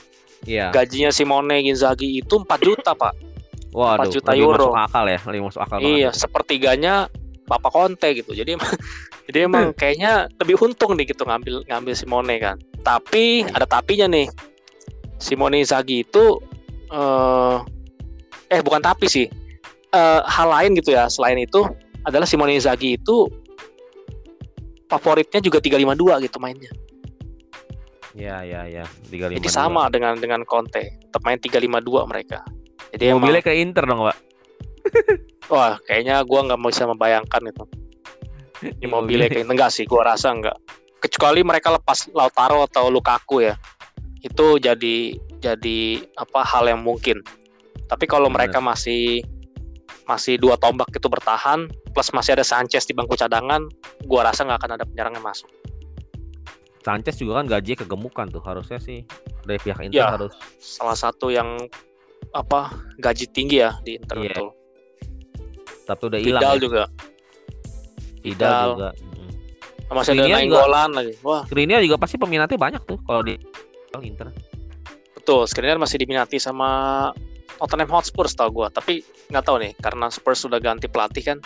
[0.46, 0.70] Iya.
[0.70, 3.14] Gajinya Simone Inzaghi itu 4 juta, Pak.
[3.74, 4.66] Waduh, 4 juta lebih euro.
[4.70, 6.14] masuk akal ya, lebih masuk akal Iya, banget.
[6.14, 6.94] sepertiganya
[7.48, 8.32] Bapak Conte gitu.
[8.32, 8.68] Jadi emang
[9.28, 12.56] jadi emang kayaknya lebih untung nih gitu ngambil ngambil Simone kan.
[12.80, 14.28] Tapi ada tapinya nih.
[15.18, 16.38] Simone Inzaghi itu
[16.88, 17.56] eh
[18.48, 19.26] eh bukan tapi sih.
[19.90, 21.08] Eh hal lain gitu ya.
[21.08, 21.64] Selain itu
[22.04, 23.28] adalah Simone Inzaghi itu
[24.88, 26.72] favoritnya juga 352 gitu mainnya.
[28.18, 28.84] Iya, iya, iya.
[29.06, 29.38] 352.
[29.38, 30.98] Jadi sama dengan dengan Conte.
[31.06, 32.42] Tetap main 352 mereka.
[32.90, 34.18] Jadi emang Mobilnya ke Inter dong, Pak.
[35.52, 37.64] wah kayaknya gua nggak bisa membayangkan itu.
[38.58, 40.58] Ini mobilnya kayak enggak sih, gua rasa enggak.
[40.98, 43.54] Kecuali mereka lepas Lautaro atau Lukaku ya.
[44.18, 47.22] Itu jadi jadi apa hal yang mungkin.
[47.86, 48.50] Tapi kalau Bener.
[48.50, 49.22] mereka masih
[50.10, 53.62] masih dua tombak itu bertahan plus masih ada Sanchez di bangku cadangan,
[54.10, 55.46] gua rasa nggak akan ada penyerang yang masuk.
[56.88, 59.04] Sanchez juga kan gajinya kegemukan tuh, harusnya sih
[59.44, 60.08] dari pihak Inter Ya.
[60.08, 61.68] harus Salah satu yang
[62.32, 64.32] apa gaji tinggi ya di Inter Iya.
[64.32, 64.48] betul.
[65.84, 66.40] tapi udah hilang.
[66.44, 66.60] Vidal ya.
[66.60, 66.84] juga.
[68.20, 68.68] Vidal Vidal.
[68.72, 68.88] juga.
[68.92, 69.30] Mm.
[69.88, 70.36] Masih ada Skriniar juga.
[70.36, 71.12] Nainggolan lagi.
[71.24, 73.34] Wah, Skriniar juga pasti peminatnya banyak tuh kalau di
[73.88, 74.28] kalau Inter.
[75.16, 76.68] Betul, Skriniar masih diminati sama
[77.56, 79.00] Tottenham Hotspur setahu gua, tapi
[79.32, 81.38] nggak tahu nih karena Spurs sudah ganti pelatih kan,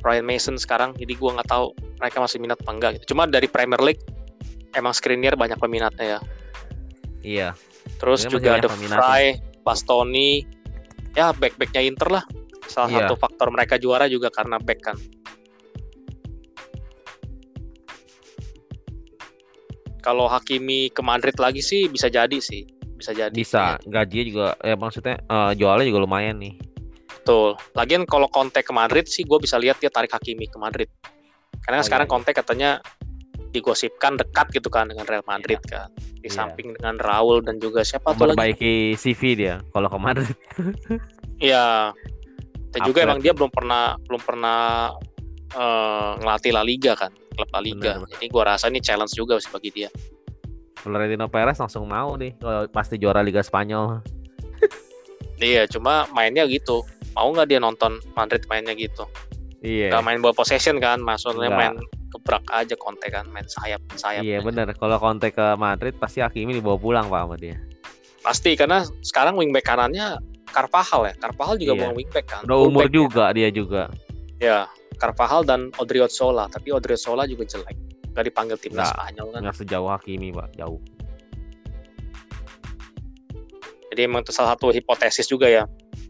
[0.00, 3.12] Ryan Mason sekarang, jadi gua nggak tahu mereka masih minat apa enggak gitu.
[3.12, 4.00] Cuma dari Premier League
[4.74, 6.20] emang Skriniar banyak peminatnya ya.
[7.22, 7.48] Iya.
[7.98, 8.98] Terus juga ada peminatnya.
[8.98, 9.24] Fry,
[9.62, 10.42] Bastoni,
[11.14, 12.24] ya back-backnya Inter lah.
[12.66, 12.98] Salah Iya.
[13.06, 14.96] satu faktor mereka juara juga karena back kan.
[20.02, 22.66] Kalau Hakimi ke Madrid lagi sih bisa jadi sih,
[22.98, 23.30] bisa jadi.
[23.30, 26.58] Bisa, gajinya juga ya maksudnya eh, jualnya juga lumayan nih.
[27.22, 27.54] Betul.
[27.78, 30.90] Lagian kalau Conte ke Madrid sih gue bisa lihat dia tarik Hakimi ke Madrid.
[31.62, 32.12] Karena Oh, sekarang iya.
[32.18, 32.70] Conte katanya
[33.52, 35.92] digosipkan dekat gitu kan dengan Real Madrid kan.
[36.18, 36.32] Di Iya.
[36.32, 38.40] samping dengan Raul dan juga siapa tuh lagi?
[38.40, 40.36] Memperbaiki CV dia kalau ke Madrid.
[41.42, 41.90] Iya.
[42.72, 43.08] Dan juga Upgrade.
[43.10, 44.60] emang dia belum pernah belum pernah
[45.52, 47.98] eh, ngelatih La Liga kan, klub La Liga.
[47.98, 48.08] Benar.
[48.14, 49.90] Jadi gue rasa ini challenge juga sih bagi dia.
[50.78, 54.00] Florentino Perez langsung mau nih kalau pasti juara Liga Spanyol.
[55.36, 56.86] Iya, cuma mainnya gitu.
[57.12, 59.04] Mau nggak dia nonton Madrid mainnya gitu?
[59.60, 59.90] Iya.
[59.92, 61.58] Nggak main ball possession kan, maksudnya Nggak.
[61.58, 61.74] main
[62.12, 64.20] gebrak aja Conte kan, main sayap sayap.
[64.20, 64.68] Iya benar.
[64.76, 67.56] Kalau Conte ke Madrid pasti Hakimi dibawa pulang pak sama dia.
[68.22, 70.20] Pasti karena sekarang wingback kanannya
[70.52, 71.14] Carvajal ya.
[71.16, 71.80] Carvajal juga Iya.
[71.80, 72.42] bukan wingback kan.
[72.44, 73.82] Udah umur Fullback juga dia juga.
[74.38, 74.58] Ya,
[75.00, 77.74] Carvajal dan Odriozola, tapi Odriozola juga jelek.
[78.12, 78.92] Gak dipanggil timnas.
[78.92, 79.40] Spanyol kan.
[79.48, 80.78] Nggak sejauh Hakimi pak, jauh.
[83.92, 85.64] Jadi emang itu salah satu hipotesis juga ya.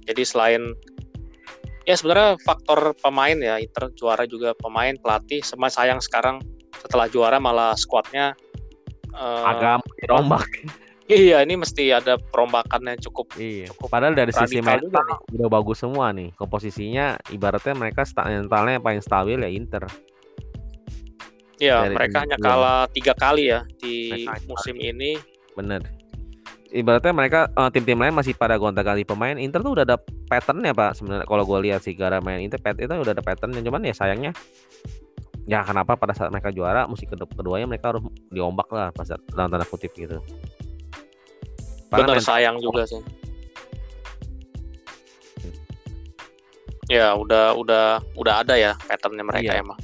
[0.07, 0.75] Jadi selain
[1.89, 5.43] ya sebenarnya faktor pemain ya Inter juara juga pemain pelatih.
[5.43, 6.39] Semua sayang sekarang
[6.83, 8.35] setelah juara malah skuadnya
[9.13, 10.47] eh, Agak dirombak.
[11.11, 13.69] Iya, ini mesti ada perombakan yang cukup Iya.
[13.75, 16.31] cukup Padahal dari sisi juga mental udah bagus semua nih.
[16.39, 19.85] Komposisinya ibaratnya mereka mentalnya yang paling stabil ya Inter.
[21.61, 25.15] ya Dari mereka hanya kalah tiga kali ya di Mereka musim ini.
[25.55, 26.02] Bener.
[26.73, 29.37] Ibaratnya mereka eh, tim-tim lain masih pada gonta-ganti pemain.
[29.37, 30.97] Inter tuh udah ada patternnya pak.
[30.97, 33.61] Sebenarnya kalau gue lihat sih gara main Inter, itu udah ada patternnya.
[33.61, 34.33] Cuman ya sayangnya,
[35.45, 39.53] ya kenapa pada saat mereka juara, musim kedua keduanya mereka harus diombak lah, pas dalam
[39.53, 40.17] tanda kutip gitu.
[41.93, 43.05] Padahal Bener sayang juga sih.
[46.89, 49.61] Ya udah udah udah ada ya patternnya mereka Iya.
[49.61, 49.77] emang.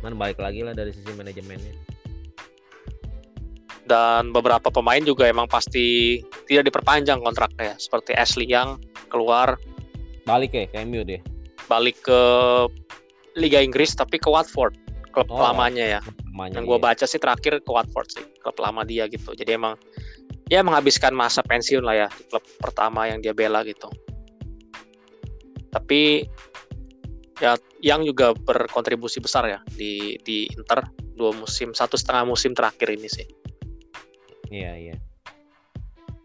[0.00, 1.83] Man balik lagi lah dari sisi manajemennya.
[3.84, 6.18] Dan beberapa pemain juga emang pasti
[6.48, 8.80] tidak diperpanjang kontraknya, seperti Ashley Young
[9.12, 9.60] keluar
[10.24, 11.20] Balik ya ke MU deh.
[11.68, 12.20] balik ke
[13.36, 14.72] Liga Inggris tapi ke Watford
[15.12, 16.00] klub Oh, lamanya ya.
[16.32, 16.84] Namanya Yang gue dia.
[16.88, 19.36] baca sih terakhir ke Watford sih klub lama dia gitu.
[19.36, 19.76] Jadi emang
[20.48, 23.86] ya menghabiskan masa pensiun lah ya di klub pertama yang dia bela gitu.
[25.70, 26.24] Tapi
[27.42, 30.82] ya yang juga berkontribusi besar ya di di Inter
[31.14, 33.26] dua musim satu setengah musim terakhir ini sih.
[34.48, 34.96] Iya iya.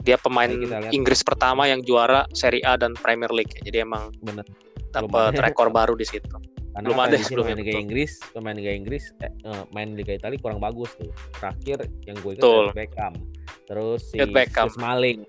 [0.04, 0.50] Dia pemain.
[0.90, 3.52] Inggris pertama yang juara Serie A dan Premier League.
[3.62, 4.48] Jadi emang Bener.
[4.90, 6.40] dapat rekor baru di situ.
[6.70, 7.84] Karena Belum kan ada sebelumnya, Liga betul.
[7.84, 11.12] Inggris, pemain Liga Inggris eh, eh, main Liga Italia kurang bagus tuh.
[11.36, 12.46] Terakhir yang gue ingat.
[12.46, 13.14] David Beckham.
[13.66, 14.70] Terus si Beckham.
[14.70, 15.20] Chris Smalling.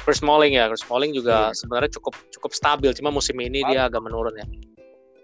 [0.00, 4.00] Chris Smalling ya, Chris Smalling juga sebenarnya cukup cukup stabil, cuma musim ini dia agak
[4.00, 4.46] menurun ya.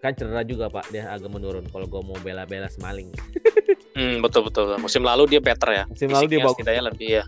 [0.04, 3.08] Kan cedera juga Pak, dia agak menurun kalau gue mau bela-bela Smalling.
[3.94, 4.74] Hmm, betul betul.
[4.76, 5.84] Musim lalu dia better ya.
[5.86, 6.58] Musim lalu dia bagus.
[6.58, 7.24] setidaknya lebih ya.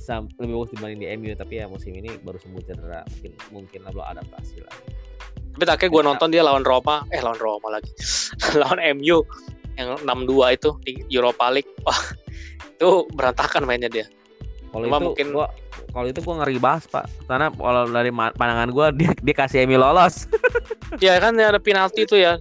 [0.00, 3.04] Sam- lebih bagus dibanding di MU tapi ya musim ini baru sembuh cedera.
[3.06, 4.74] Mungkin mungkin lah belum adaptasi lah.
[5.50, 7.92] Tapi terakhir gue nonton dia lawan Roma, eh lawan Roma lagi.
[8.60, 9.20] lawan MU
[9.76, 11.68] yang 6-2 itu di Europa League.
[11.84, 12.00] Wah,
[12.64, 14.08] itu berantakan mainnya dia.
[14.70, 15.46] Kalau itu mungkin- gua
[15.90, 17.04] kalau itu gua ngeri bahas Pak.
[17.26, 20.24] Karena kalau dari pandangan gua dia dia kasih MU lolos.
[20.98, 22.40] Ya kan ada penalti itu ya.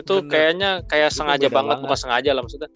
[0.00, 0.30] Itu Bener.
[0.30, 1.84] kayaknya kayak Itu sengaja banget, banget.
[1.84, 2.70] bukan sengaja lah maksudnya.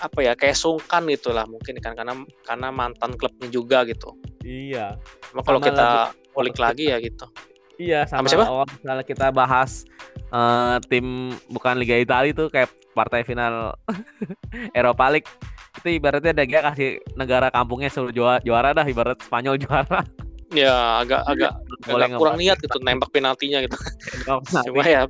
[0.00, 4.16] Apa ya kayak sungkan gitu lah mungkin kan karena karena mantan klubnya juga gitu.
[4.42, 4.98] iya.
[5.30, 7.28] Cuma kalau kita lagi- ulik lagi ya gitu.
[7.76, 8.44] Iya sama, Sama siapa?
[8.46, 9.86] awal misalnya kita bahas
[10.28, 11.06] eh, tim
[11.46, 13.74] bukan Liga Italia itu kayak partai final
[14.76, 15.28] Eropa League
[15.72, 20.04] itu ibaratnya ada dia kasih negara kampungnya suruh juara, juara dah ibarat Spanyol juara.
[20.52, 21.52] Ya agak agak,
[21.88, 23.76] agak kurang niat gitu nembak penaltinya gitu.
[24.68, 25.08] Cuma ya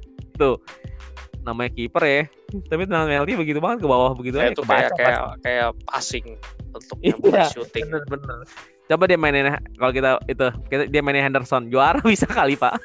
[1.43, 2.23] namanya kiper ya.
[2.71, 6.27] Tapi tenang penalti begitu banget ke bawah begitu kayak aja itu kayak kayak kayak passing
[6.73, 7.85] untuk Iya, buat shooting.
[7.91, 8.39] bener bener.
[8.83, 9.47] Coba dia mainin
[9.79, 12.77] kalau kita itu kita, dia mainin Henderson juara bisa kali pak.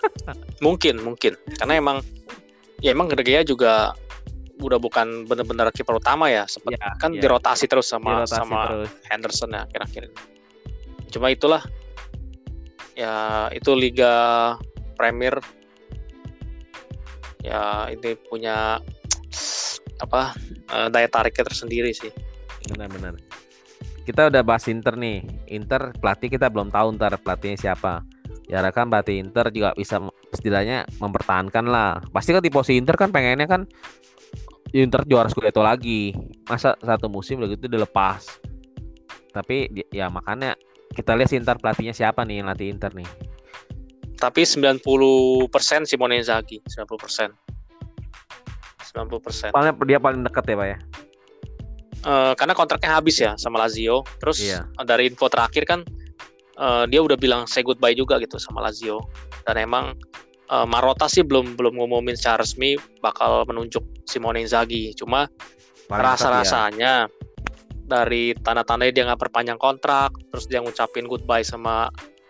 [0.60, 1.98] Mungkin mungkin karena emang
[2.80, 3.92] ya emang De Gea juga
[4.58, 7.22] udah bukan bener-bener kiper utama ya, sempat Iya, kan iya.
[7.22, 8.90] dirotasi terus sama Dirotasi sama terus.
[9.06, 10.18] Henderson ya akhir-akhir ini.
[11.14, 11.62] Cuma itulah
[12.98, 13.14] ya
[13.54, 14.14] itu Liga
[14.98, 15.38] Premier
[17.48, 18.84] ya ini punya
[19.98, 20.36] apa
[20.70, 22.12] eh, daya tariknya tersendiri sih.
[22.68, 23.16] Benar-benar.
[24.04, 25.24] Kita udah bahas Inter nih.
[25.52, 28.04] Inter pelatih kita belum tahu ntar pelatihnya siapa.
[28.48, 30.00] Diharapkan pelatih Inter juga bisa
[30.32, 32.00] setidaknya mempertahankan lah.
[32.16, 33.68] Pasti kan di posisi Inter kan pengennya kan
[34.72, 36.16] Inter juara Scudetto lagi.
[36.48, 38.40] Masa satu musim begitu dilepas.
[39.36, 40.56] Tapi di- ya makanya
[40.96, 43.08] kita lihat sih Inter pelatihnya siapa nih yang latih Inter nih.
[44.18, 45.48] Tapi 90%
[45.86, 47.32] Simone Inzaghi, 90%.
[48.94, 49.54] 90%.
[49.54, 50.78] Paling dia paling dekat ya pak ya.
[52.08, 54.02] Eh, karena kontraknya habis ya sama Lazio.
[54.22, 54.66] Terus Iya.
[54.86, 55.82] dari info terakhir kan
[56.58, 59.06] eh, dia udah bilang say goodbye juga gitu sama Lazio.
[59.46, 59.94] Dan emang
[60.48, 64.96] eh, Marotta sih belum belum ngumumin secara resmi bakal menunjuk Simone Inzaghi.
[64.98, 66.02] Cuma Paling dekat ya.
[66.18, 66.94] rasa-rasanya
[67.88, 71.88] dari tanda-tanda dia nggak perpanjang kontrak, terus dia ngucapin goodbye sama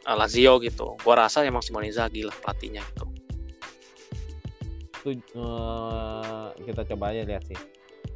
[0.07, 0.95] eh, Lazio gitu.
[1.03, 3.05] Gua rasa emang Simone Inzaghi lah pelatihnya gitu.
[5.07, 7.55] itu eh, kita coba aja lihat sih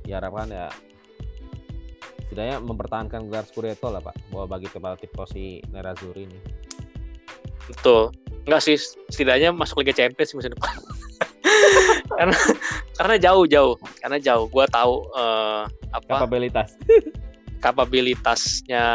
[0.03, 0.67] diharapkan ya
[2.27, 6.39] setidaknya mempertahankan gelar Scudetto lah pak bahwa bagi kepala tim posisi Nerazzurri ini
[7.69, 8.11] Betul.
[8.43, 8.75] Enggak sih,
[9.13, 10.73] setidaknya masuk Liga Champions musim depan.
[12.19, 12.37] karena
[12.97, 14.45] karena jauh jauh, karena jauh.
[14.49, 16.73] Gua tahu eh, apa kapabilitas
[17.61, 18.85] kapabilitasnya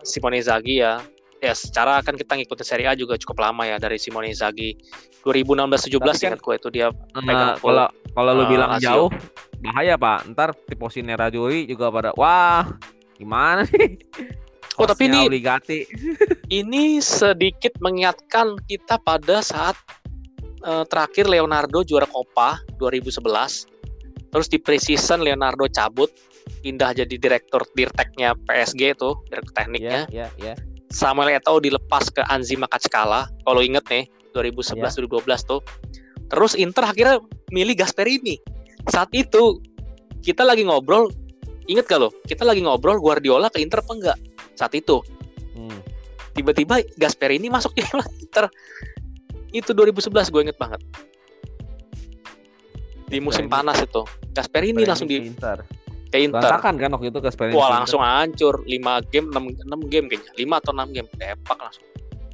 [0.00, 0.98] Simone Inzaghi ya.
[1.46, 4.74] Ya secara kan kita ngikutin Serie A juga cukup lama ya dari Simone Inzaghi
[5.22, 8.82] 2016-17 Tapi kan- ingat gue itu dia Eh, Pegang full, kalau kalau lu bilang Lazio.
[8.82, 9.10] jauh
[9.56, 12.66] bahaya pak ntar tim posisi Nerazzurri juga pada wah
[13.14, 13.94] gimana nih
[14.76, 15.88] Oh, tapi ini- obligati
[16.60, 19.78] ini sedikit mengingatkan kita pada saat
[20.60, 23.70] eh, terakhir Leonardo juara Copa 2011.
[24.26, 26.10] Terus di preseason Leonardo cabut,
[26.60, 30.04] pindah jadi direktur dirteknya PSG itu, direktur tekniknya.
[30.10, 30.54] ya ya ya
[30.90, 33.26] Samuel Eto'o dilepas ke Anzi Makachkala.
[33.44, 35.60] Kalau inget nih, 2011-2012 tuh.
[36.26, 38.38] Terus Inter akhirnya milih Gasperini.
[38.90, 39.58] Saat itu
[40.22, 41.10] kita lagi ngobrol,
[41.66, 42.10] inget gak lo?
[42.26, 44.18] Kita lagi ngobrol Guardiola ke Inter apa enggak?
[44.54, 45.02] Saat itu
[45.56, 45.80] Hmm.
[46.36, 47.80] tiba-tiba Gasperini masuk di
[48.20, 48.52] Inter
[49.56, 50.84] itu 2011 gue inget banget
[53.08, 53.54] di musim Gasperini.
[53.56, 54.02] panas itu
[54.36, 55.64] Gasperini langsung di Inter
[56.10, 56.38] ke Inter.
[56.38, 58.62] Berantakan kan waktu itu ke Spanyol wah langsung hancur.
[58.64, 60.32] 5 game 6, 6 game kayaknya.
[60.38, 61.86] 5 atau 6 game depak langsung.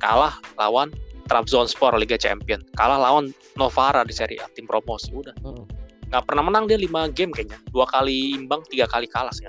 [0.03, 0.89] Kalah lawan
[1.31, 5.15] Trabzonspor Liga Champion kalah lawan Novara di Serie A tim promosi.
[5.15, 5.35] Udah.
[5.43, 5.65] Hmm.
[6.13, 7.57] nggak pernah menang dia lima game kayaknya.
[7.73, 9.49] Dua kali imbang tiga kali kalah sih.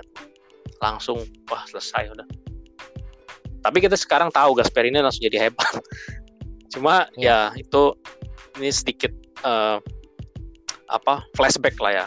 [0.80, 1.20] Langsung
[1.52, 2.24] wah selesai udah.
[3.60, 5.68] Tapi kita sekarang tahu Gasper ini langsung jadi hebat.
[6.72, 7.92] Cuma ya, ya itu
[8.56, 9.12] ini sedikit
[9.44, 9.76] uh,
[10.88, 12.06] apa flashback lah ya.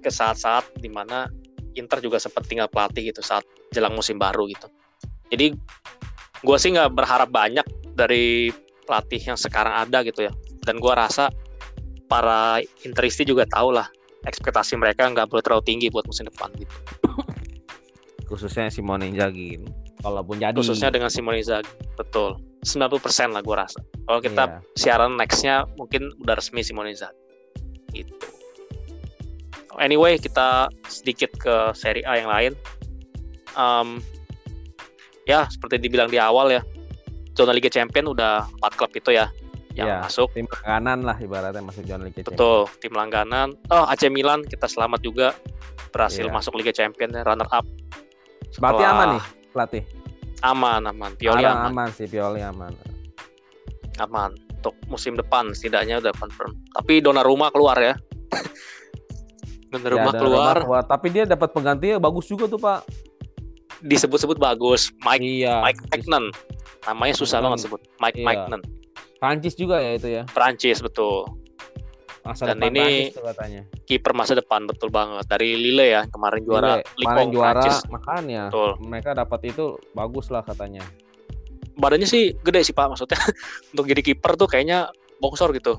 [0.00, 1.28] Ke saat-saat di mana
[1.76, 4.68] Inter juga sempat tinggal pelatih gitu saat jelang musim baru gitu
[5.32, 5.56] jadi
[6.42, 8.50] gue sih nggak berharap banyak dari
[8.84, 10.32] pelatih yang sekarang ada gitu ya
[10.66, 11.30] dan gue rasa
[12.12, 13.88] para Interisti juga tahu lah
[14.26, 16.76] ekspektasi mereka nggak perlu terlalu tinggi buat musim depan gitu.
[18.30, 19.60] Khususnya Simone Inzaghi.
[20.02, 20.54] Kalaupun jadi.
[20.54, 22.38] Khususnya dengan Simone Inzaghi, betul.
[22.62, 23.80] 90% lah gue rasa.
[24.06, 24.60] Kalau kita yeah.
[24.78, 27.18] siaran nextnya mungkin udah resmi Simone Inzaghi.
[27.92, 28.14] Gitu.
[29.80, 32.52] Anyway, kita sedikit ke seri A yang lain.
[33.56, 34.00] Um,
[35.24, 36.62] ya, seperti dibilang di awal ya,
[37.36, 39.28] zona Liga Champion udah empat klub itu ya
[39.72, 42.80] yang ya, masuk tim langganan lah ibaratnya masuk zona Liga Betul, Champions.
[42.84, 43.48] tim langganan.
[43.72, 45.32] Oh, AC Milan kita selamat juga
[45.92, 46.32] berhasil ya.
[46.32, 47.64] masuk Liga Champions runner up.
[48.52, 48.76] Setelah...
[48.76, 49.82] Pelatih aman nih, pelatih.
[50.42, 51.10] Aman, aman.
[51.16, 51.70] Pioli aman.
[51.70, 52.74] Aman sih, Pioli aman.
[54.02, 54.34] Aman.
[54.58, 56.52] Untuk musim depan setidaknya udah confirm.
[56.74, 57.94] Tapi Donnarumma keluar ya.
[59.72, 60.56] Donnarumma ya, keluar.
[60.60, 60.82] keluar.
[60.84, 62.84] Tapi dia dapat pengganti bagus juga tuh, Pak.
[63.82, 64.92] Disebut-sebut bagus.
[65.00, 65.64] Mike iya.
[65.64, 66.28] Mike Magnan.
[66.84, 67.80] Namanya susah banget sebut.
[67.98, 68.26] Mike iya.
[68.28, 68.60] Magnan
[69.22, 70.26] Prancis juga ya itu ya.
[70.34, 71.30] Prancis betul.
[72.26, 73.14] Masa Dan ini
[73.86, 77.86] kiper masa depan betul banget dari Lille ya kemarin juara Lille, kemarin juara Prancis.
[77.90, 78.70] makanya betul.
[78.82, 80.82] mereka dapat itu bagus lah katanya.
[81.78, 83.18] Badannya sih gede sih Pak maksudnya
[83.74, 84.90] untuk jadi kiper tuh kayaknya
[85.22, 85.78] bongsor gitu.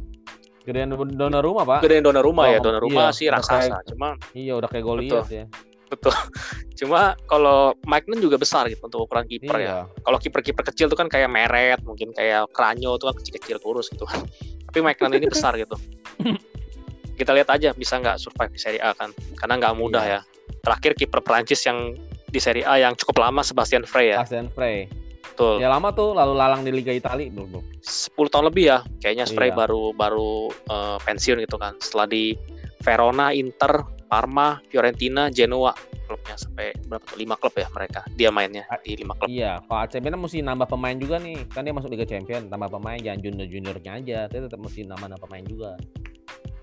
[0.63, 0.95] Gedean
[1.43, 1.79] rumah Pak.
[1.83, 3.83] Gedean rumah ya, oh, ya, rumah iya, sih raksasa.
[3.83, 5.45] Kayak, Cuma Iya, udah kayak Goliath ya
[5.93, 6.13] betul.
[6.79, 9.61] Cuma kalau Magnan juga besar gitu untuk ukuran kiper ya.
[9.61, 9.75] iya.
[9.85, 10.01] ya.
[10.01, 14.09] Kalau kiper-kiper kecil tuh kan kayak Meret, mungkin kayak Kranyo tuh kan kecil-kecil kurus gitu
[14.09, 14.25] kan.
[14.67, 15.77] Tapi Magnan ini besar gitu.
[17.19, 20.19] Kita lihat aja bisa nggak survive di Serie A kan, karena nggak mudah iya.
[20.25, 20.59] ya.
[20.65, 21.93] Terakhir kiper Prancis yang
[22.33, 24.25] di Serie A yang cukup lama Sebastian Frey ya.
[24.25, 24.89] Sebastian Frey.
[25.33, 25.65] Betul.
[25.65, 27.65] Ya lama tuh lalu lalang di Liga Italia belum belum.
[27.81, 28.79] 10 tahun lebih ya.
[29.01, 29.57] Kayaknya Frey iya.
[29.57, 31.73] baru baru uh, pensiun gitu kan.
[31.81, 32.37] Setelah di
[32.85, 38.67] Verona, Inter, Parma, Fiorentina, Genoa klubnya sampai berapa tuh lima klub ya mereka dia mainnya
[38.83, 39.31] di lima klub.
[39.31, 42.69] Iya, kalau AC Milan mesti nambah pemain juga nih, kan dia masuk Liga Champion, tambah
[42.69, 45.79] pemain jangan junior juniornya aja, dia tetap mesti nambah nambah pemain juga.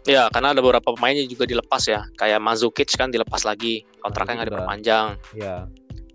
[0.09, 4.48] Ya, karena ada beberapa pemainnya juga dilepas ya, kayak Mazukic kan dilepas lagi, kontraknya nggak
[4.48, 5.06] diperpanjang.
[5.37, 5.68] Iya.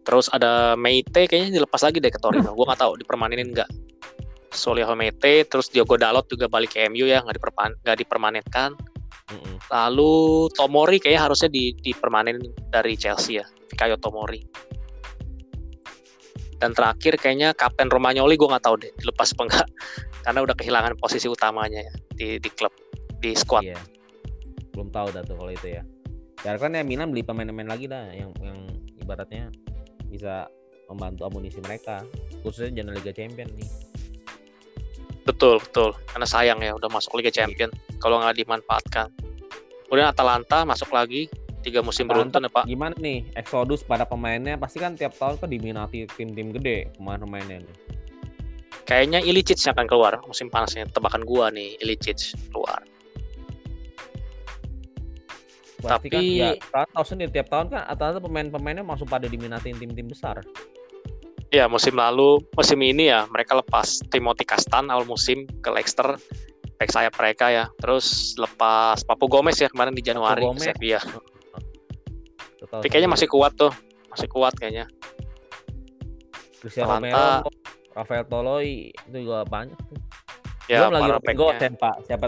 [0.06, 3.70] Terus ada Meite kayaknya dilepas lagi deh ke Torino, gue nggak tahu dipermanenin nggak.
[4.56, 8.72] Solia Meite, terus Diogo Dalot juga balik ke MU ya, nggak diperpan nggak dipermanenkan.
[9.26, 9.56] Mm-hmm.
[9.74, 10.14] Lalu
[10.54, 12.40] Tomori kayaknya harusnya di dipermanen
[12.70, 14.40] dari Chelsea ya, Fikayo Tomori.
[16.56, 19.68] Dan terakhir kayaknya Kapten Romagnoli gue nggak tahu deh dilepas apa enggak
[20.24, 22.72] karena udah kehilangan posisi utamanya ya di di klub
[23.20, 23.68] di squad.
[23.68, 23.82] Iya.
[24.72, 25.84] Belum tahu dah tuh kalau itu ya.
[26.46, 28.70] Ya kan ya Milan beli pemain-pemain lagi lah yang yang
[29.02, 29.50] ibaratnya
[30.16, 30.48] bisa
[30.88, 32.06] membantu amunisi mereka
[32.42, 33.70] khususnya jangan Liga Champion nih.
[35.26, 39.12] Betul betul karena sayang ya udah masuk Liga Champion kalau nggak dimanfaatkan.
[39.86, 41.30] Kemudian Atalanta masuk lagi
[41.66, 42.70] tiga musim beruntun ya Pak.
[42.70, 47.76] Gimana nih Exodus pada pemainnya pasti kan tiap tahun kan diminati tim-tim gede pemain-pemainnya nih.
[48.86, 50.86] Kayaknya Ilicic akan keluar musim panasnya.
[50.86, 52.86] Tebakan gua nih Ilicic keluar.
[55.86, 59.70] Pasti kan, Tapi kan ya, tahu sendiri tiap tahun kan Atalanta pemain-pemainnya masuk pada diminati
[59.78, 60.42] tim-tim besar.
[61.54, 66.18] Ya musim lalu, musim ini ya mereka lepas Timothy Castan awal musim ke Leicester
[66.82, 67.66] back sayap mereka ya.
[67.78, 71.02] Terus lepas Papu Gomez ya kemarin di Januari ke Sevilla.
[72.66, 73.72] Tapi kayaknya masih kuat tuh,
[74.10, 74.90] masih kuat kayaknya.
[76.60, 77.46] Cristiano Romero,
[77.94, 80.02] Rafael Toloi itu juga banyak tuh.
[80.66, 81.96] Ya, Belum lagi Robin Gosen Pak.
[82.10, 82.28] Siapa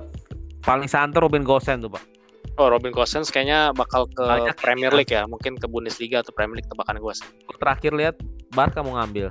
[0.62, 2.17] paling santer Robin Gosen tuh Pak.
[2.58, 6.58] Oh Robin Gosens kayaknya bakal ke Banyak Premier League ya, mungkin ke Bundesliga atau Premier
[6.58, 7.28] League tebakan gue sih.
[7.62, 8.16] Terakhir lihat
[8.54, 9.30] Barca mau ngambil.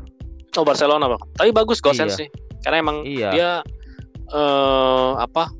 [0.54, 2.20] Oh Barcelona bang, tapi bagus Gosens iya.
[2.24, 2.28] sih,
[2.64, 3.28] karena emang iya.
[3.34, 3.50] dia
[4.32, 5.52] uh, apa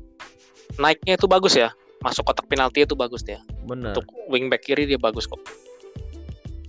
[0.81, 1.71] naiknya itu bagus ya
[2.05, 3.93] masuk kotak penalti itu bagus dia Bener.
[3.93, 5.41] untuk wingback kiri dia bagus kok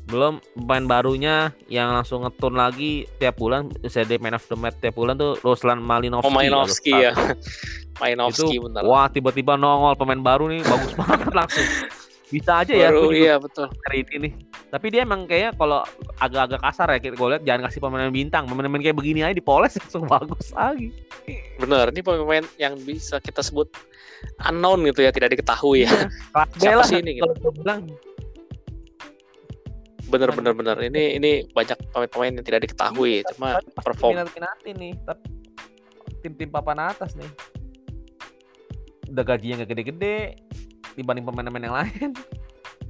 [0.09, 4.97] belum pemain barunya yang langsung ngetun lagi tiap bulan CD Man of the Match tiap
[4.97, 6.27] bulan tuh Ruslan Malinovski.
[6.27, 7.13] Oh Malinovski ya.
[8.01, 11.69] Malinovski itu, bener wah tiba-tiba nongol pemain baru nih bagus banget langsung.
[12.29, 13.73] Bisa aja ya Baru, iya betul.
[13.89, 14.37] hari ini
[14.69, 15.81] tapi dia emang kayak kalau
[16.21, 18.45] agak-agak kasar ya kita gue lihat jangan kasih pemain bintang.
[18.45, 20.93] Pemain-pemain kayak begini aja dipoles langsung bagus lagi.
[21.57, 23.73] Bener ini pemain yang bisa kita sebut
[24.45, 25.93] unknown gitu ya tidak diketahui ya.
[25.93, 27.33] Iya, siapa sih ini gitu.
[27.65, 27.89] bilang
[30.09, 34.97] bener bener bener ini ini banyak pemain-pemain yang tidak diketahui iya, cuma perform nanti nih
[35.05, 35.29] tapi
[36.25, 37.29] tim-tim papan atas nih
[39.09, 40.37] udah gajinya gak gede-gede
[40.99, 42.11] dibanding pemain-pemain yang lain.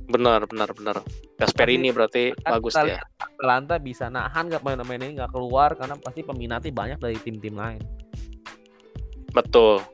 [0.08, 0.96] Benar, benar, benar.
[1.36, 6.24] Gasperini berarti Kan bagus lihat Atalanta bisa nahan nggak pemain-pemain ini nggak keluar karena pasti
[6.24, 7.84] peminatnya banyak dari tim-tim lain.
[9.36, 9.84] Betul.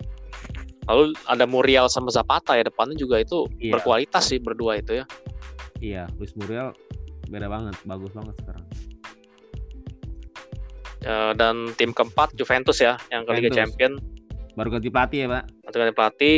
[0.87, 3.75] Lalu ada Muriel sama Zapata ya depannya juga itu Iya.
[3.75, 5.05] berkualitas sih berdua itu ya.
[5.83, 6.71] Iya, Luis Muriel
[7.35, 8.65] beda banget, bagus banget sekarang.
[11.05, 13.53] Eh, dan tim keempat Juventus ya yang ke Liga.
[13.53, 14.01] Champion
[14.55, 15.45] Baru ganti pelatih ya, Pak.
[15.69, 16.37] atau ganti pelatih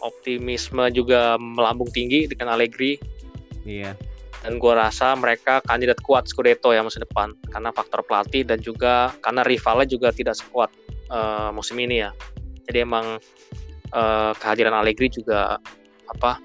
[0.00, 2.96] optimisme juga melambung tinggi dengan Allegri
[3.66, 3.92] Iya.
[4.40, 9.12] dan gua rasa mereka kandidat kuat Scudetto ya musim depan karena faktor pelatih dan juga
[9.20, 10.72] karena rivalnya juga tidak sekuat
[11.12, 12.14] eh, musim ini ya
[12.70, 13.20] jadi emang
[13.92, 15.60] eh, kehadiran Allegri juga
[16.08, 16.40] apa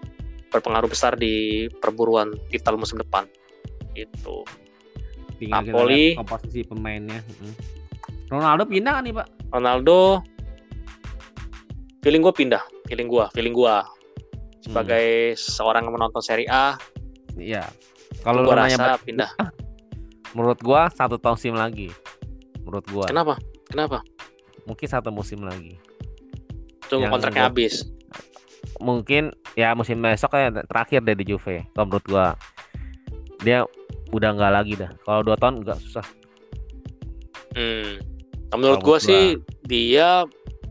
[0.52, 3.24] berpengaruh besar di perburuan titel musim depan
[3.98, 4.38] itu
[5.36, 6.16] Tinggal Napoli.
[6.16, 7.20] komposisi pemainnya.
[8.26, 9.28] Ronaldo pindah kan nih, Pak?
[9.50, 10.24] Ronaldo
[12.00, 13.82] feeling gue pindah feeling gua feeling gua
[14.62, 16.78] sebagai seorang yang menonton Serie A
[17.36, 17.66] Iya.
[18.22, 19.30] Kalau nanya rasa pindah
[20.36, 21.90] menurut gua satu tahun lagi.
[22.62, 23.06] Menurut gua.
[23.06, 23.36] kenapa
[23.66, 24.00] kenapa
[24.64, 25.78] Mungkin satu musim lagi.
[26.86, 27.90] tunggu kontraknya gua- habis
[28.76, 31.66] Mungkin ya musim besok kayak terakhir deh di Juve.
[31.70, 32.28] Kalau menurut gua
[33.40, 33.64] dia
[34.14, 34.92] udah nggak lagi dah.
[35.06, 36.06] Kalau dua tahun nggak susah.
[37.56, 38.02] Hmm.
[38.52, 39.24] Nah, menurut gue sih
[39.66, 40.28] dia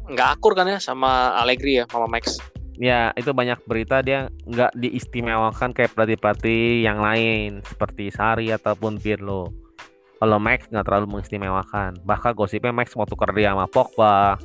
[0.08, 2.38] nggak akur kan ya sama Allegri ya, sama Max.
[2.74, 9.50] Ya itu banyak berita dia nggak diistimewakan kayak pelatih-pelatih yang lain seperti Sari ataupun Pirlo.
[10.18, 11.98] Kalau Max nggak terlalu mengistimewakan.
[12.02, 14.38] Bahkan gosipnya Max mau tukar dia sama Pogba.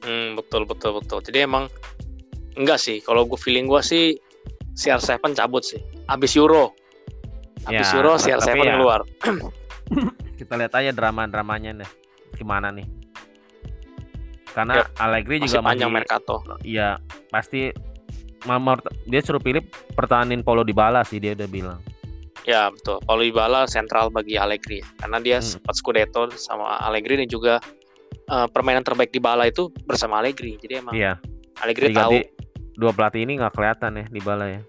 [0.00, 1.20] Hmm, betul betul betul.
[1.20, 1.68] Jadi emang
[2.56, 3.04] enggak sih.
[3.04, 4.16] Kalau gue feeling gue sih
[4.78, 5.80] CR7 cabut sih.
[6.08, 6.72] Abis Euro.
[7.66, 9.00] Abis Ya, Euro tapi CR7 ya, keluar.
[10.38, 11.90] Kita lihat aja drama-dramanya deh.
[12.34, 12.86] Gimana nih?
[14.50, 16.36] Karena Allegri Masih juga panjang masih, Mercato.
[16.62, 16.98] Iya,
[17.28, 17.70] pasti
[18.48, 19.60] Mama dia suruh pilih
[19.92, 21.80] pertahanin Paulo Dybala sih dia udah bilang.
[22.48, 22.96] Ya betul.
[23.04, 24.80] Paulo Dybala sentral bagi Allegri.
[24.96, 25.60] Karena dia Hmm.
[25.60, 27.60] sempat Scudetto sama Allegri dan juga
[28.26, 30.56] eh, permainan terbaik Dybala itu bersama Allegri.
[30.56, 31.20] Jadi emang Iya.
[31.60, 32.14] Allegri Diganti tahu
[32.74, 34.60] dua pelatih ini nggak kelihatan ya Dybala ya.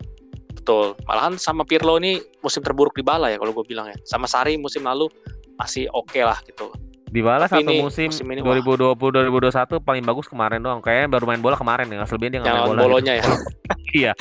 [0.61, 0.93] Betul.
[1.09, 3.97] Malahan sama Pirlo ini musim terburuk di bala ya kalau gue bilang ya.
[4.05, 5.09] Sama Sari musim lalu
[5.57, 6.69] masih oke lah gitu.
[7.11, 8.55] Dybala Tapi satu ini musim, musim ini wah.
[8.55, 10.79] 2020 2021 paling bagus kemarin doang.
[10.79, 12.05] Kayaknya baru main bola kemarin ya.
[12.07, 12.81] Selebihnya dia nggak main bola.
[12.87, 13.23] bolonya ya.
[13.25, 13.35] gitu.
[14.05, 14.13] iya.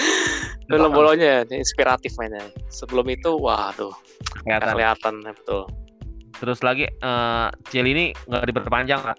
[0.66, 2.46] Film bolonya ya, ini inspiratif mainnya.
[2.70, 3.90] Sebelum itu, waduh,
[4.46, 4.70] Kelihatan.
[4.70, 5.62] kelihatan ya, betul.
[6.38, 9.18] Terus lagi eh Cielini nggak diperpanjang Kak.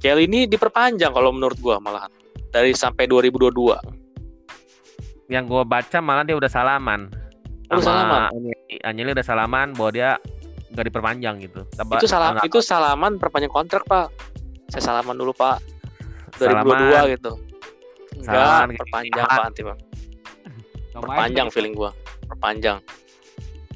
[0.00, 2.12] Kiel ini diperpanjang kalau menurut gua malahan
[2.52, 3.95] dari sampai 2022.
[5.26, 7.10] Yang gue baca malah dia udah salaman.
[7.66, 8.20] Udah salaman?
[8.80, 10.10] Agnelli udah salaman bahwa dia
[10.68, 11.60] nggak diperpanjang gitu.
[11.72, 14.10] Taba- itu salah nggak- itu salaman perpanjang kontrak pak.
[14.68, 15.58] Saya salaman dulu pak.
[16.36, 17.06] 2022 Salaman.
[17.10, 17.32] gitu.
[18.16, 18.78] Enggak, Salaman, gitu.
[18.80, 19.78] perpanjang pak nanti pak.
[20.86, 21.54] Coba Perpanjang aja.
[21.54, 21.90] feeling gua.
[22.26, 22.78] Perpanjang.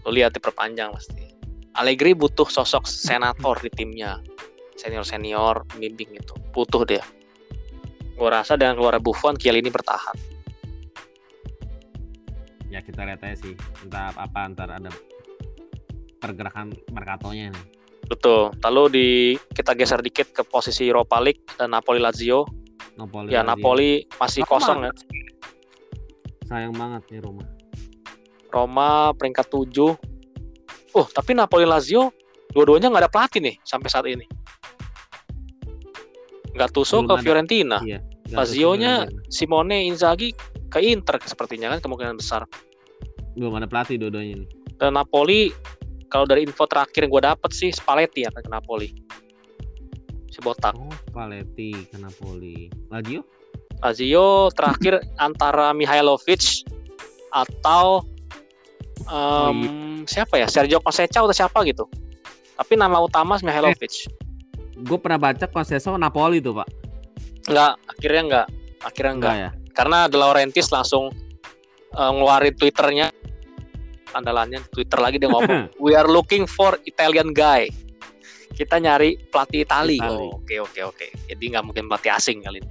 [0.01, 1.25] Lu lihat diperpanjang pasti.
[1.73, 4.19] Allegri butuh sosok senator di timnya.
[4.75, 6.33] Senior-senior bimbing itu.
[6.51, 7.05] Butuh dia.
[8.15, 10.17] Gua rasa dengan keluar Buffon Kiel ini bertahan.
[12.71, 13.59] Ya kita lihat aja sih.
[13.83, 14.91] Entah apa ntar ada
[16.23, 17.64] pergerakan Mercatonya nih.
[18.07, 18.55] Betul.
[18.62, 19.09] Lalu di
[19.55, 22.47] kita geser dikit ke posisi Europa League dan Napoli Lazio.
[22.95, 23.35] Napoli.
[23.35, 23.51] Ya Lazio.
[23.51, 24.53] Napoli masih Roma.
[24.55, 24.93] kosong ya.
[26.47, 27.45] Sayang banget nih Roma.
[28.51, 29.95] Roma peringkat 7.
[30.91, 32.11] Oh, tapi Napoli Lazio
[32.51, 34.27] dua-duanya nggak ada pelatih nih sampai saat ini.
[36.55, 37.23] Gattuso Belum ke ada.
[37.23, 37.79] Fiorentina.
[37.87, 38.03] Iya.
[38.31, 40.35] Lazio-nya Simone Inzaghi
[40.71, 42.47] ke Inter sepertinya kan kemungkinan besar.
[43.39, 44.49] belum ada pelatih dua-duanya nih.
[44.75, 45.55] Dan Napoli
[46.11, 48.89] kalau dari info terakhir yang gue dapet sih Spalletti akan ke Napoli.
[50.31, 50.75] Si botak.
[50.75, 52.66] Oh, Spalletti ke Napoli.
[52.91, 53.23] Lazio?
[53.81, 56.66] Lazio terakhir antara Mihailovic
[57.31, 58.03] atau
[59.09, 61.89] Oh, em, siapa ya Sergio Conceição atau siapa gitu.
[62.61, 64.07] Tapi nama utama Mihailovic.
[64.85, 66.68] Gue pernah baca Conceição Napoli tuh, Pak.
[67.49, 68.47] Enggak, akhirnya enggak.
[68.85, 69.35] Akhirnya enggak.
[69.35, 69.51] ya?
[69.71, 71.11] Karena De Laurentiis langsung
[71.91, 73.09] eh, ngeluarin Twitternya
[74.11, 77.71] andalannya Twitter lagi dia ngomong we are looking for Italian guy.
[78.51, 79.97] Kita nyari pelatih Itali.
[80.03, 81.07] Oh, Oke oke oke.
[81.31, 82.71] Jadi nggak mungkin pelatih asing kali ini.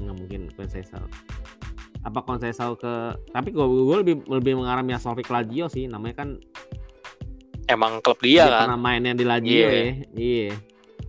[0.00, 1.04] Nggak mungkin Conceição.
[2.00, 5.84] Apa Conceição ke tapi gue gue lebih lebih mengarah Miasovic Lazio sih.
[5.86, 6.40] Namanya kan
[7.70, 8.60] Emang klub dia dia kan.
[8.66, 9.68] pernah mainnya di Lazio Iya.
[9.70, 9.86] ya.
[10.16, 10.50] Iya.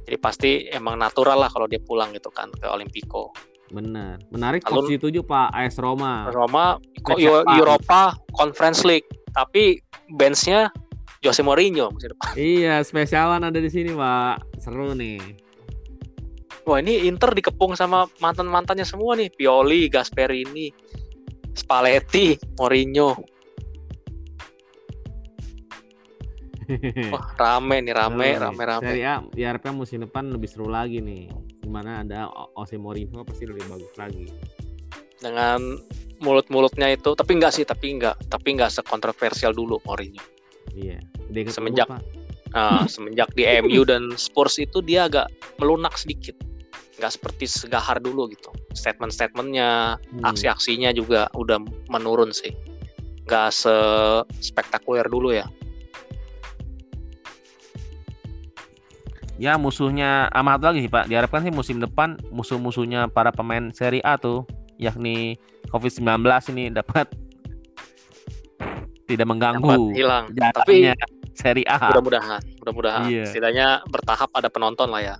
[0.06, 3.32] Jadi pasti emang natural lah kalau dia pulang gitu kan ke Olimpico.
[3.72, 4.20] Benar.
[4.30, 6.28] Menarik Lalu- posisi 7 Pak AS Roma.
[6.30, 6.76] Roma
[7.08, 7.18] kok.
[7.56, 9.80] Europa Conference League, tapi
[10.20, 10.68] benchnya
[11.24, 12.36] Jose Mourinho musim depan.
[12.58, 14.60] Iya, spesialan ada di sini, Pak.
[14.60, 15.18] Seru nih.
[16.62, 20.70] Wah ini Inter dikepung sama mantan mantannya semua nih, Pioli, Gasperini,
[21.58, 23.18] Spalletti, Mourinho.
[27.12, 28.84] Wah rame nih, rame, rame, rame.
[28.86, 31.28] Serie A diharapkan musim depan lebih seru lagi nih.
[31.72, 32.28] Di mana ada
[32.60, 34.28] Jose Mourinho pasti lebih bagus lagi.
[35.24, 35.80] Dengan
[36.20, 40.20] mulut-mulutnya itu, tapi enggak sih, tapi enggak, tapi enggak sekontroversial dulu Mourinho.
[40.76, 41.00] Iya.
[41.32, 41.88] Dia Semenjak-.
[42.52, 45.32] Nah, semenjak di MU dan Spurs itu dia agak
[45.64, 46.36] melunak sedikit.
[47.00, 48.52] Nggak seperti segahar dulu gitu.
[48.76, 50.28] Statement-statementnya, Hmm.
[50.28, 51.56] aksi-aksinya juga udah
[51.88, 52.52] menurun sih.
[53.32, 53.56] Nggak
[54.44, 55.48] spektakuler dulu ya.
[59.42, 61.10] Ya musuhnya amat lagi sih Pak.
[61.10, 64.46] Diharapkan sih musim depan musuh-musuhnya para pemain Serie A tuh,
[64.78, 65.34] yakni
[65.74, 66.22] COVID-19
[66.54, 67.10] ini dapat
[69.10, 70.30] tidak Dapat mengganggu hilang.
[70.30, 70.94] Tapi
[71.34, 71.90] Serie A.
[71.90, 73.10] mudah-mudahan, mudah-mudahan.
[73.10, 73.26] Iya.
[73.26, 75.16] Setidaknya bertahap ada penonton lah ya.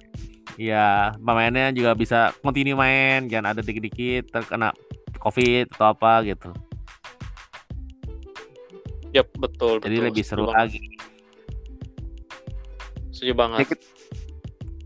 [0.62, 4.70] Ya, pemainnya juga bisa continue main, jangan ada dikit-dikit terkena
[5.18, 6.54] COVID atau apa gitu.
[9.18, 10.06] Yap, betul, Jadi betul.
[10.14, 10.80] lebih seru Setuju lagi.
[13.10, 13.60] Setuju banget.
[13.60, 14.01] Ya, kit-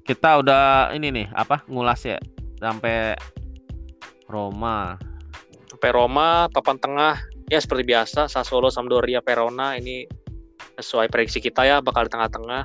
[0.05, 2.21] kita udah ini nih apa ngulas ya
[2.61, 3.17] sampai
[4.29, 4.95] Roma.
[5.65, 7.15] Sampai Roma, papan tengah,
[7.51, 10.07] ya seperti biasa, Sassuolo, Sampdoria, Verona ini
[10.79, 12.63] sesuai prediksi kita ya bakal di tengah-tengah.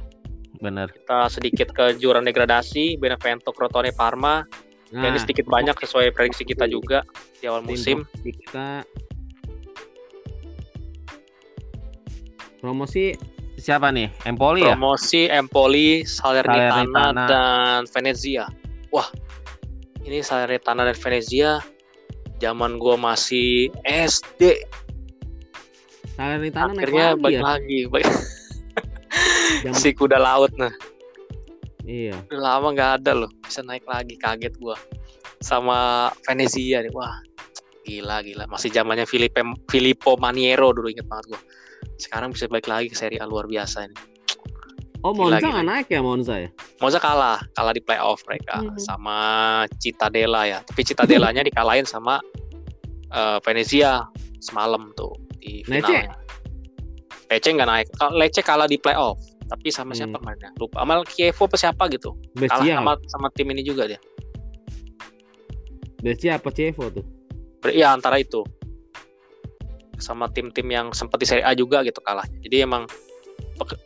[0.60, 0.92] Bener.
[0.92, 4.44] Kita sedikit ke jurang degradasi, Benevento, Crotone, Parma.
[4.90, 7.06] Nah, ini sedikit banyak sesuai prediksi kita juga
[7.38, 8.02] di awal musim.
[8.20, 8.82] kita
[12.60, 13.16] promosi
[13.60, 14.08] siapa nih?
[14.24, 14.72] Empoli ya?
[14.72, 17.24] Promosi Empoli, Salernitana, Salernitana.
[17.28, 18.44] dan Venezia.
[18.88, 19.06] Wah,
[20.02, 21.60] ini Salernitana dan Venezia
[22.38, 24.64] zaman gua masih SD.
[26.12, 27.42] Salernitana naik Akhirnya lagi balik ya?
[27.44, 27.78] lagi.
[27.92, 28.18] Balik-
[29.60, 30.72] Jam- si kuda laut nah.
[31.82, 32.16] Iya.
[32.28, 33.30] Udah lama nggak ada loh.
[33.40, 34.76] Bisa naik lagi, kaget gua.
[35.40, 36.92] Sama Venezia nih.
[36.92, 37.18] Wah,
[37.82, 38.44] gila gila.
[38.46, 41.40] Masih zamannya Filipe Filippo Maniero dulu inget banget gua.
[42.00, 43.96] Sekarang bisa balik lagi ke Serie A luar biasa ini.
[45.00, 45.48] Oh, Monza gila.
[45.54, 46.48] nggak naik ya Monza ya?
[46.76, 48.76] Monza kalah, kalah di playoff mereka Hmm.
[48.76, 49.16] sama
[49.76, 50.58] Cittadella ya.
[50.60, 52.20] Tapi Cittadellanya dikalahin sama
[53.10, 54.06] eh, Venezia
[54.38, 56.14] semalam tuh di finalnya.
[57.26, 57.86] Lecce nggak naik.
[58.14, 59.18] Lecce kalah di playoff.
[59.48, 60.22] Tapi sama siapa Hmm.
[60.22, 60.50] mainnya?
[60.54, 60.78] Lupa.
[60.78, 62.14] Amal Kievo apa siapa gitu.
[62.38, 63.98] Kalah Brescia, sama sama tim ini juga dia.
[65.98, 67.04] Brescia apa Cevo tuh?
[67.58, 68.40] Ber- Ya antara itu.
[70.00, 72.24] Sama tim-tim yang sempat di Serie A juga gitu kalah.
[72.40, 72.88] Jadi emang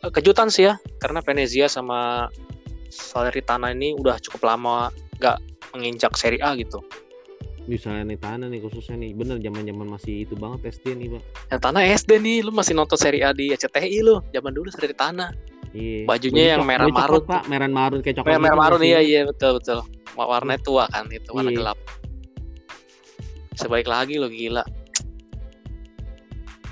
[0.09, 2.31] kejutan sih ya karena Venezia sama
[2.87, 4.87] Salernitana ini udah cukup lama
[5.19, 5.37] nggak
[5.71, 6.79] menginjak Serie A gitu.
[7.65, 9.11] Di Salernitana nih khususnya nih.
[9.11, 11.21] Bener zaman-zaman masih itu banget SD nih, Pak.
[11.49, 14.21] Ya tanah SD nih, lu masih nonton Serie A di SCTI lu.
[14.29, 15.33] Zaman dulu Salernitana.
[15.75, 16.05] Iya.
[16.07, 17.41] Bajunya yang cok- merah baju marun Pak.
[17.49, 18.31] Merah marun kayak coklat.
[18.31, 19.79] Merah, gitu marun iya iya betul betul.
[20.15, 21.57] Wa- Warnanya tua kan itu warna Iya.
[21.59, 21.77] gelap.
[23.55, 24.63] Sebaik lagi lo gila.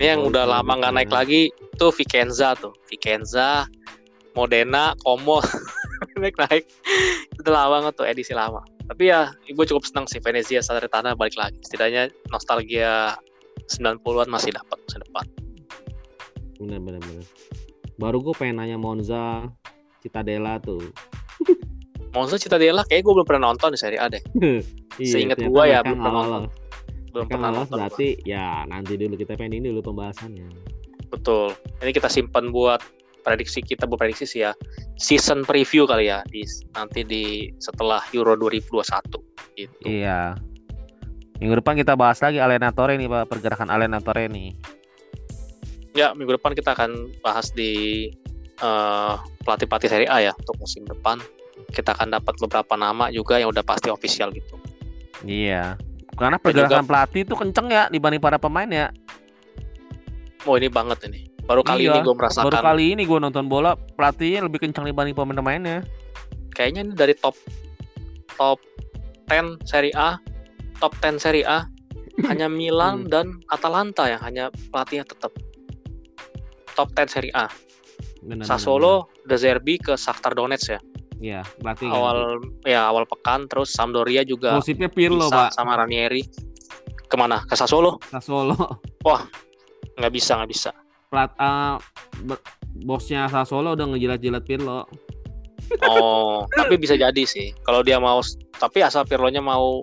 [0.02, 2.74] Ini yang Oh, udah lama nggak naik lagi tuh Vicenza tuh.
[2.90, 3.70] Vicenza,
[4.34, 5.38] Modena, Como
[6.22, 6.66] naik naik.
[7.38, 8.66] Itu lama banget tuh edisi lama.
[8.90, 11.56] Tapi ya gue cukup senang sih Venezia Salernitana balik lagi.
[11.64, 13.16] Setidaknya nostalgia
[13.70, 15.26] 90-an masih dapat musim depan.
[16.60, 17.26] Bener bener bener.
[18.02, 19.48] Baru gue pengen nanya Monza,
[20.02, 20.82] Cittadella tuh.
[22.14, 24.22] Monza Cittadella kayak gue belum pernah nonton di Serie A deh.
[25.02, 26.42] Seingat ternyata gua ya, belum pernah nonton.
[27.14, 27.78] Belum pernah nonton.
[27.78, 30.50] berarti ya nanti dulu kita pengen ini dulu pembahasannya.
[31.14, 31.54] Betul.
[31.86, 32.82] Ini kita simpan buat
[33.22, 34.52] prediksi kita buat prediksi sih ya.
[34.98, 36.42] Season preview kali ya di
[36.74, 39.86] nanti di setelah Euro 2021 gitu.
[39.86, 40.34] Iya.
[41.38, 44.58] Minggu depan kita bahas lagi Allenatore nih Pak, pergerakan Allenatore nih.
[45.94, 48.10] Ya, minggu depan kita akan bahas di
[48.58, 49.14] eh,
[49.46, 51.22] pelatih-pelatih Serie A ya untuk musim depan.
[51.70, 54.58] Kita akan dapat beberapa nama juga yang udah pasti official gitu.
[55.22, 55.78] Iya.
[56.14, 58.88] Karena pergerakan pelatih itu kenceng ya dibanding para pemain ya.
[60.44, 61.26] Oh, ini banget ini.
[61.44, 64.88] Baru kali Iya, ini gue Baru merasakan kali ini gue nonton bola pelatihnya lebih kencang
[64.88, 65.84] dibanding pemain-pemainnya.
[66.54, 67.34] kayaknya ini dari top
[68.38, 68.62] top
[69.26, 70.22] 10 Serie A,
[70.78, 71.66] top 10 Serie A
[72.30, 73.10] hanya Milan Hmm.
[73.10, 75.34] dan Atalanta yang hanya pelatihnya tetap
[76.74, 77.50] top 10 Serie A.
[78.22, 80.80] Benar, benar, Sassuolo, De Zerbi ke Shakhtar Donetsk ya.
[81.24, 81.96] Iya, pelatih ganti.
[82.04, 82.18] Awal
[82.68, 85.56] ya awal pekan terus Sampdoria juga Gosipnya Pirlo, bisa Pak.
[85.56, 86.28] sama Ranieri.
[87.08, 87.48] Ke mana?
[87.48, 87.96] Ke Sassuolo?
[88.12, 88.60] Sassuolo.
[89.96, 90.76] Nggak bisa, nggak bisa.
[91.08, 91.76] Plat eh,
[92.28, 92.44] be-
[92.84, 94.84] bosnya Sassuolo udah ngejilat-jilat Pirlo.
[95.88, 97.56] Oh, tapi bisa jadi sih.
[97.64, 98.20] Kalau dia mau,
[98.60, 99.80] tapi asal Pirlonya mau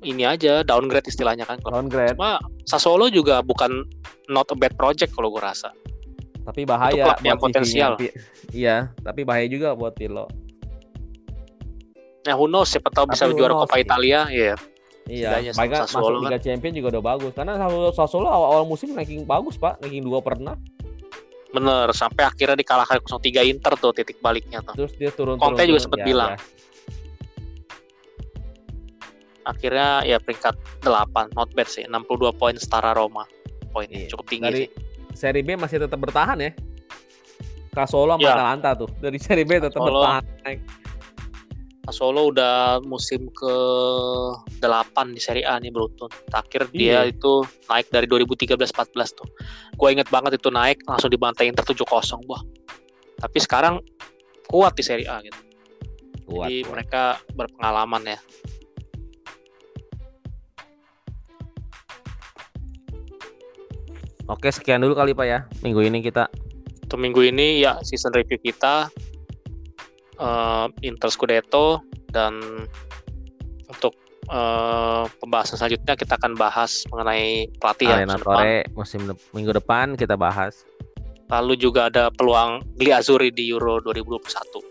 [0.00, 1.60] ini aja downgrade istilahnya kan.
[1.60, 2.16] Downgrade.
[2.16, 3.84] Cuma Sassuolo juga bukan
[4.32, 5.76] not a bad project kalau gue rasa.
[6.46, 7.92] Tapi Itu bahaya klub yang potensial.
[8.54, 10.30] Iya, tapi bahaya juga buat Pirlo.
[12.22, 13.82] Ya who knows, siapa tahu bisa Tapi juara knows, Coppa iya.
[13.82, 14.54] Italia, ya.
[15.06, 16.26] Iya, Setidaknya sama mereka Sassuolo masuk kan.
[16.26, 17.32] Liga Champion juga udah bagus.
[17.34, 20.54] Karena Sassuolo, Sassuolo awal-awal musim ranking bagus pak, ranking dua pernah.
[21.54, 24.74] Bener, sampai akhirnya dikalahkan 0-3 Inter tuh titik baliknya tuh.
[24.74, 25.38] Terus dia turun.
[25.38, 26.30] Conte turun, juga sempet Ya, bilang.
[26.34, 26.38] ya.
[29.46, 33.22] Akhirnya ya peringkat 8, not bad sih, 62 poin setara Roma.
[33.70, 34.10] Poinnya Iya.
[34.10, 34.68] cukup tinggi Dari sih.
[35.16, 36.52] Seri B masih tetap bertahan ya.
[37.72, 38.32] Sassuolo sama Ya.
[38.32, 38.88] Atalanta tuh.
[38.96, 40.00] Dari Seri B tetap Sassuolo.
[40.00, 40.24] bertahan.
[41.86, 43.54] Solo udah musim ke
[44.58, 46.10] 8 di Serie A nih beruntun.
[46.26, 47.14] Terakhir dia Iya.
[47.14, 49.28] itu naik dari 2013-14 tuh.
[49.72, 52.18] Gue inget banget itu naik langsung dibantai Inter 7-0.
[52.26, 52.42] Wah.
[53.16, 53.78] Tapi sekarang
[54.50, 55.38] kuat di Serie A gitu.
[56.26, 56.70] Kuat, Jadi kuat.
[56.74, 57.02] mereka
[57.38, 58.18] berpengalaman ya.
[64.26, 65.38] Oke, sekian dulu kali Pak ya.
[65.60, 66.26] Minggu ini kita
[66.82, 68.86] Untuk minggu ini ya season review kita
[70.16, 72.38] eh, Inter Scudetto dan
[73.66, 73.94] untuk
[74.26, 78.34] eh, pembahasan selanjutnya kita akan bahas mengenai pelatih Arena musim depan.
[78.36, 80.62] Tore musim dep- minggu depan kita bahas.
[81.26, 84.62] Lalu juga ada peluang Gli Azzurri di Euro 2021.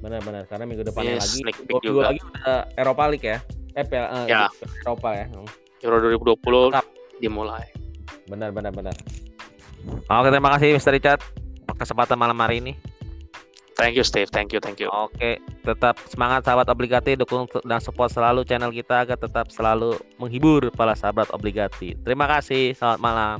[0.00, 3.38] Benar-benar karena minggu depannya Yes, lagi dua lagi udah Eropa League ya.
[3.74, 4.46] Eh, Piala- eh, Ya.
[4.80, 5.26] Eropa ya.
[5.82, 6.86] Euro 2020 Mantap.
[7.18, 7.66] dimulai.
[8.30, 8.94] Benar benar benar.
[10.06, 10.94] Oke, terima kasih Mr.
[10.94, 11.20] Richard
[11.74, 12.72] kesempatan malam hari ini.
[13.80, 14.92] Thank you Steve, thank you, thank you.
[14.92, 20.68] Oke, tetap semangat sahabat obligati, dukung dan support selalu channel kita agar tetap selalu menghibur
[20.76, 21.96] para sahabat obligati.
[22.04, 23.36] Terima kasih, selamat malam.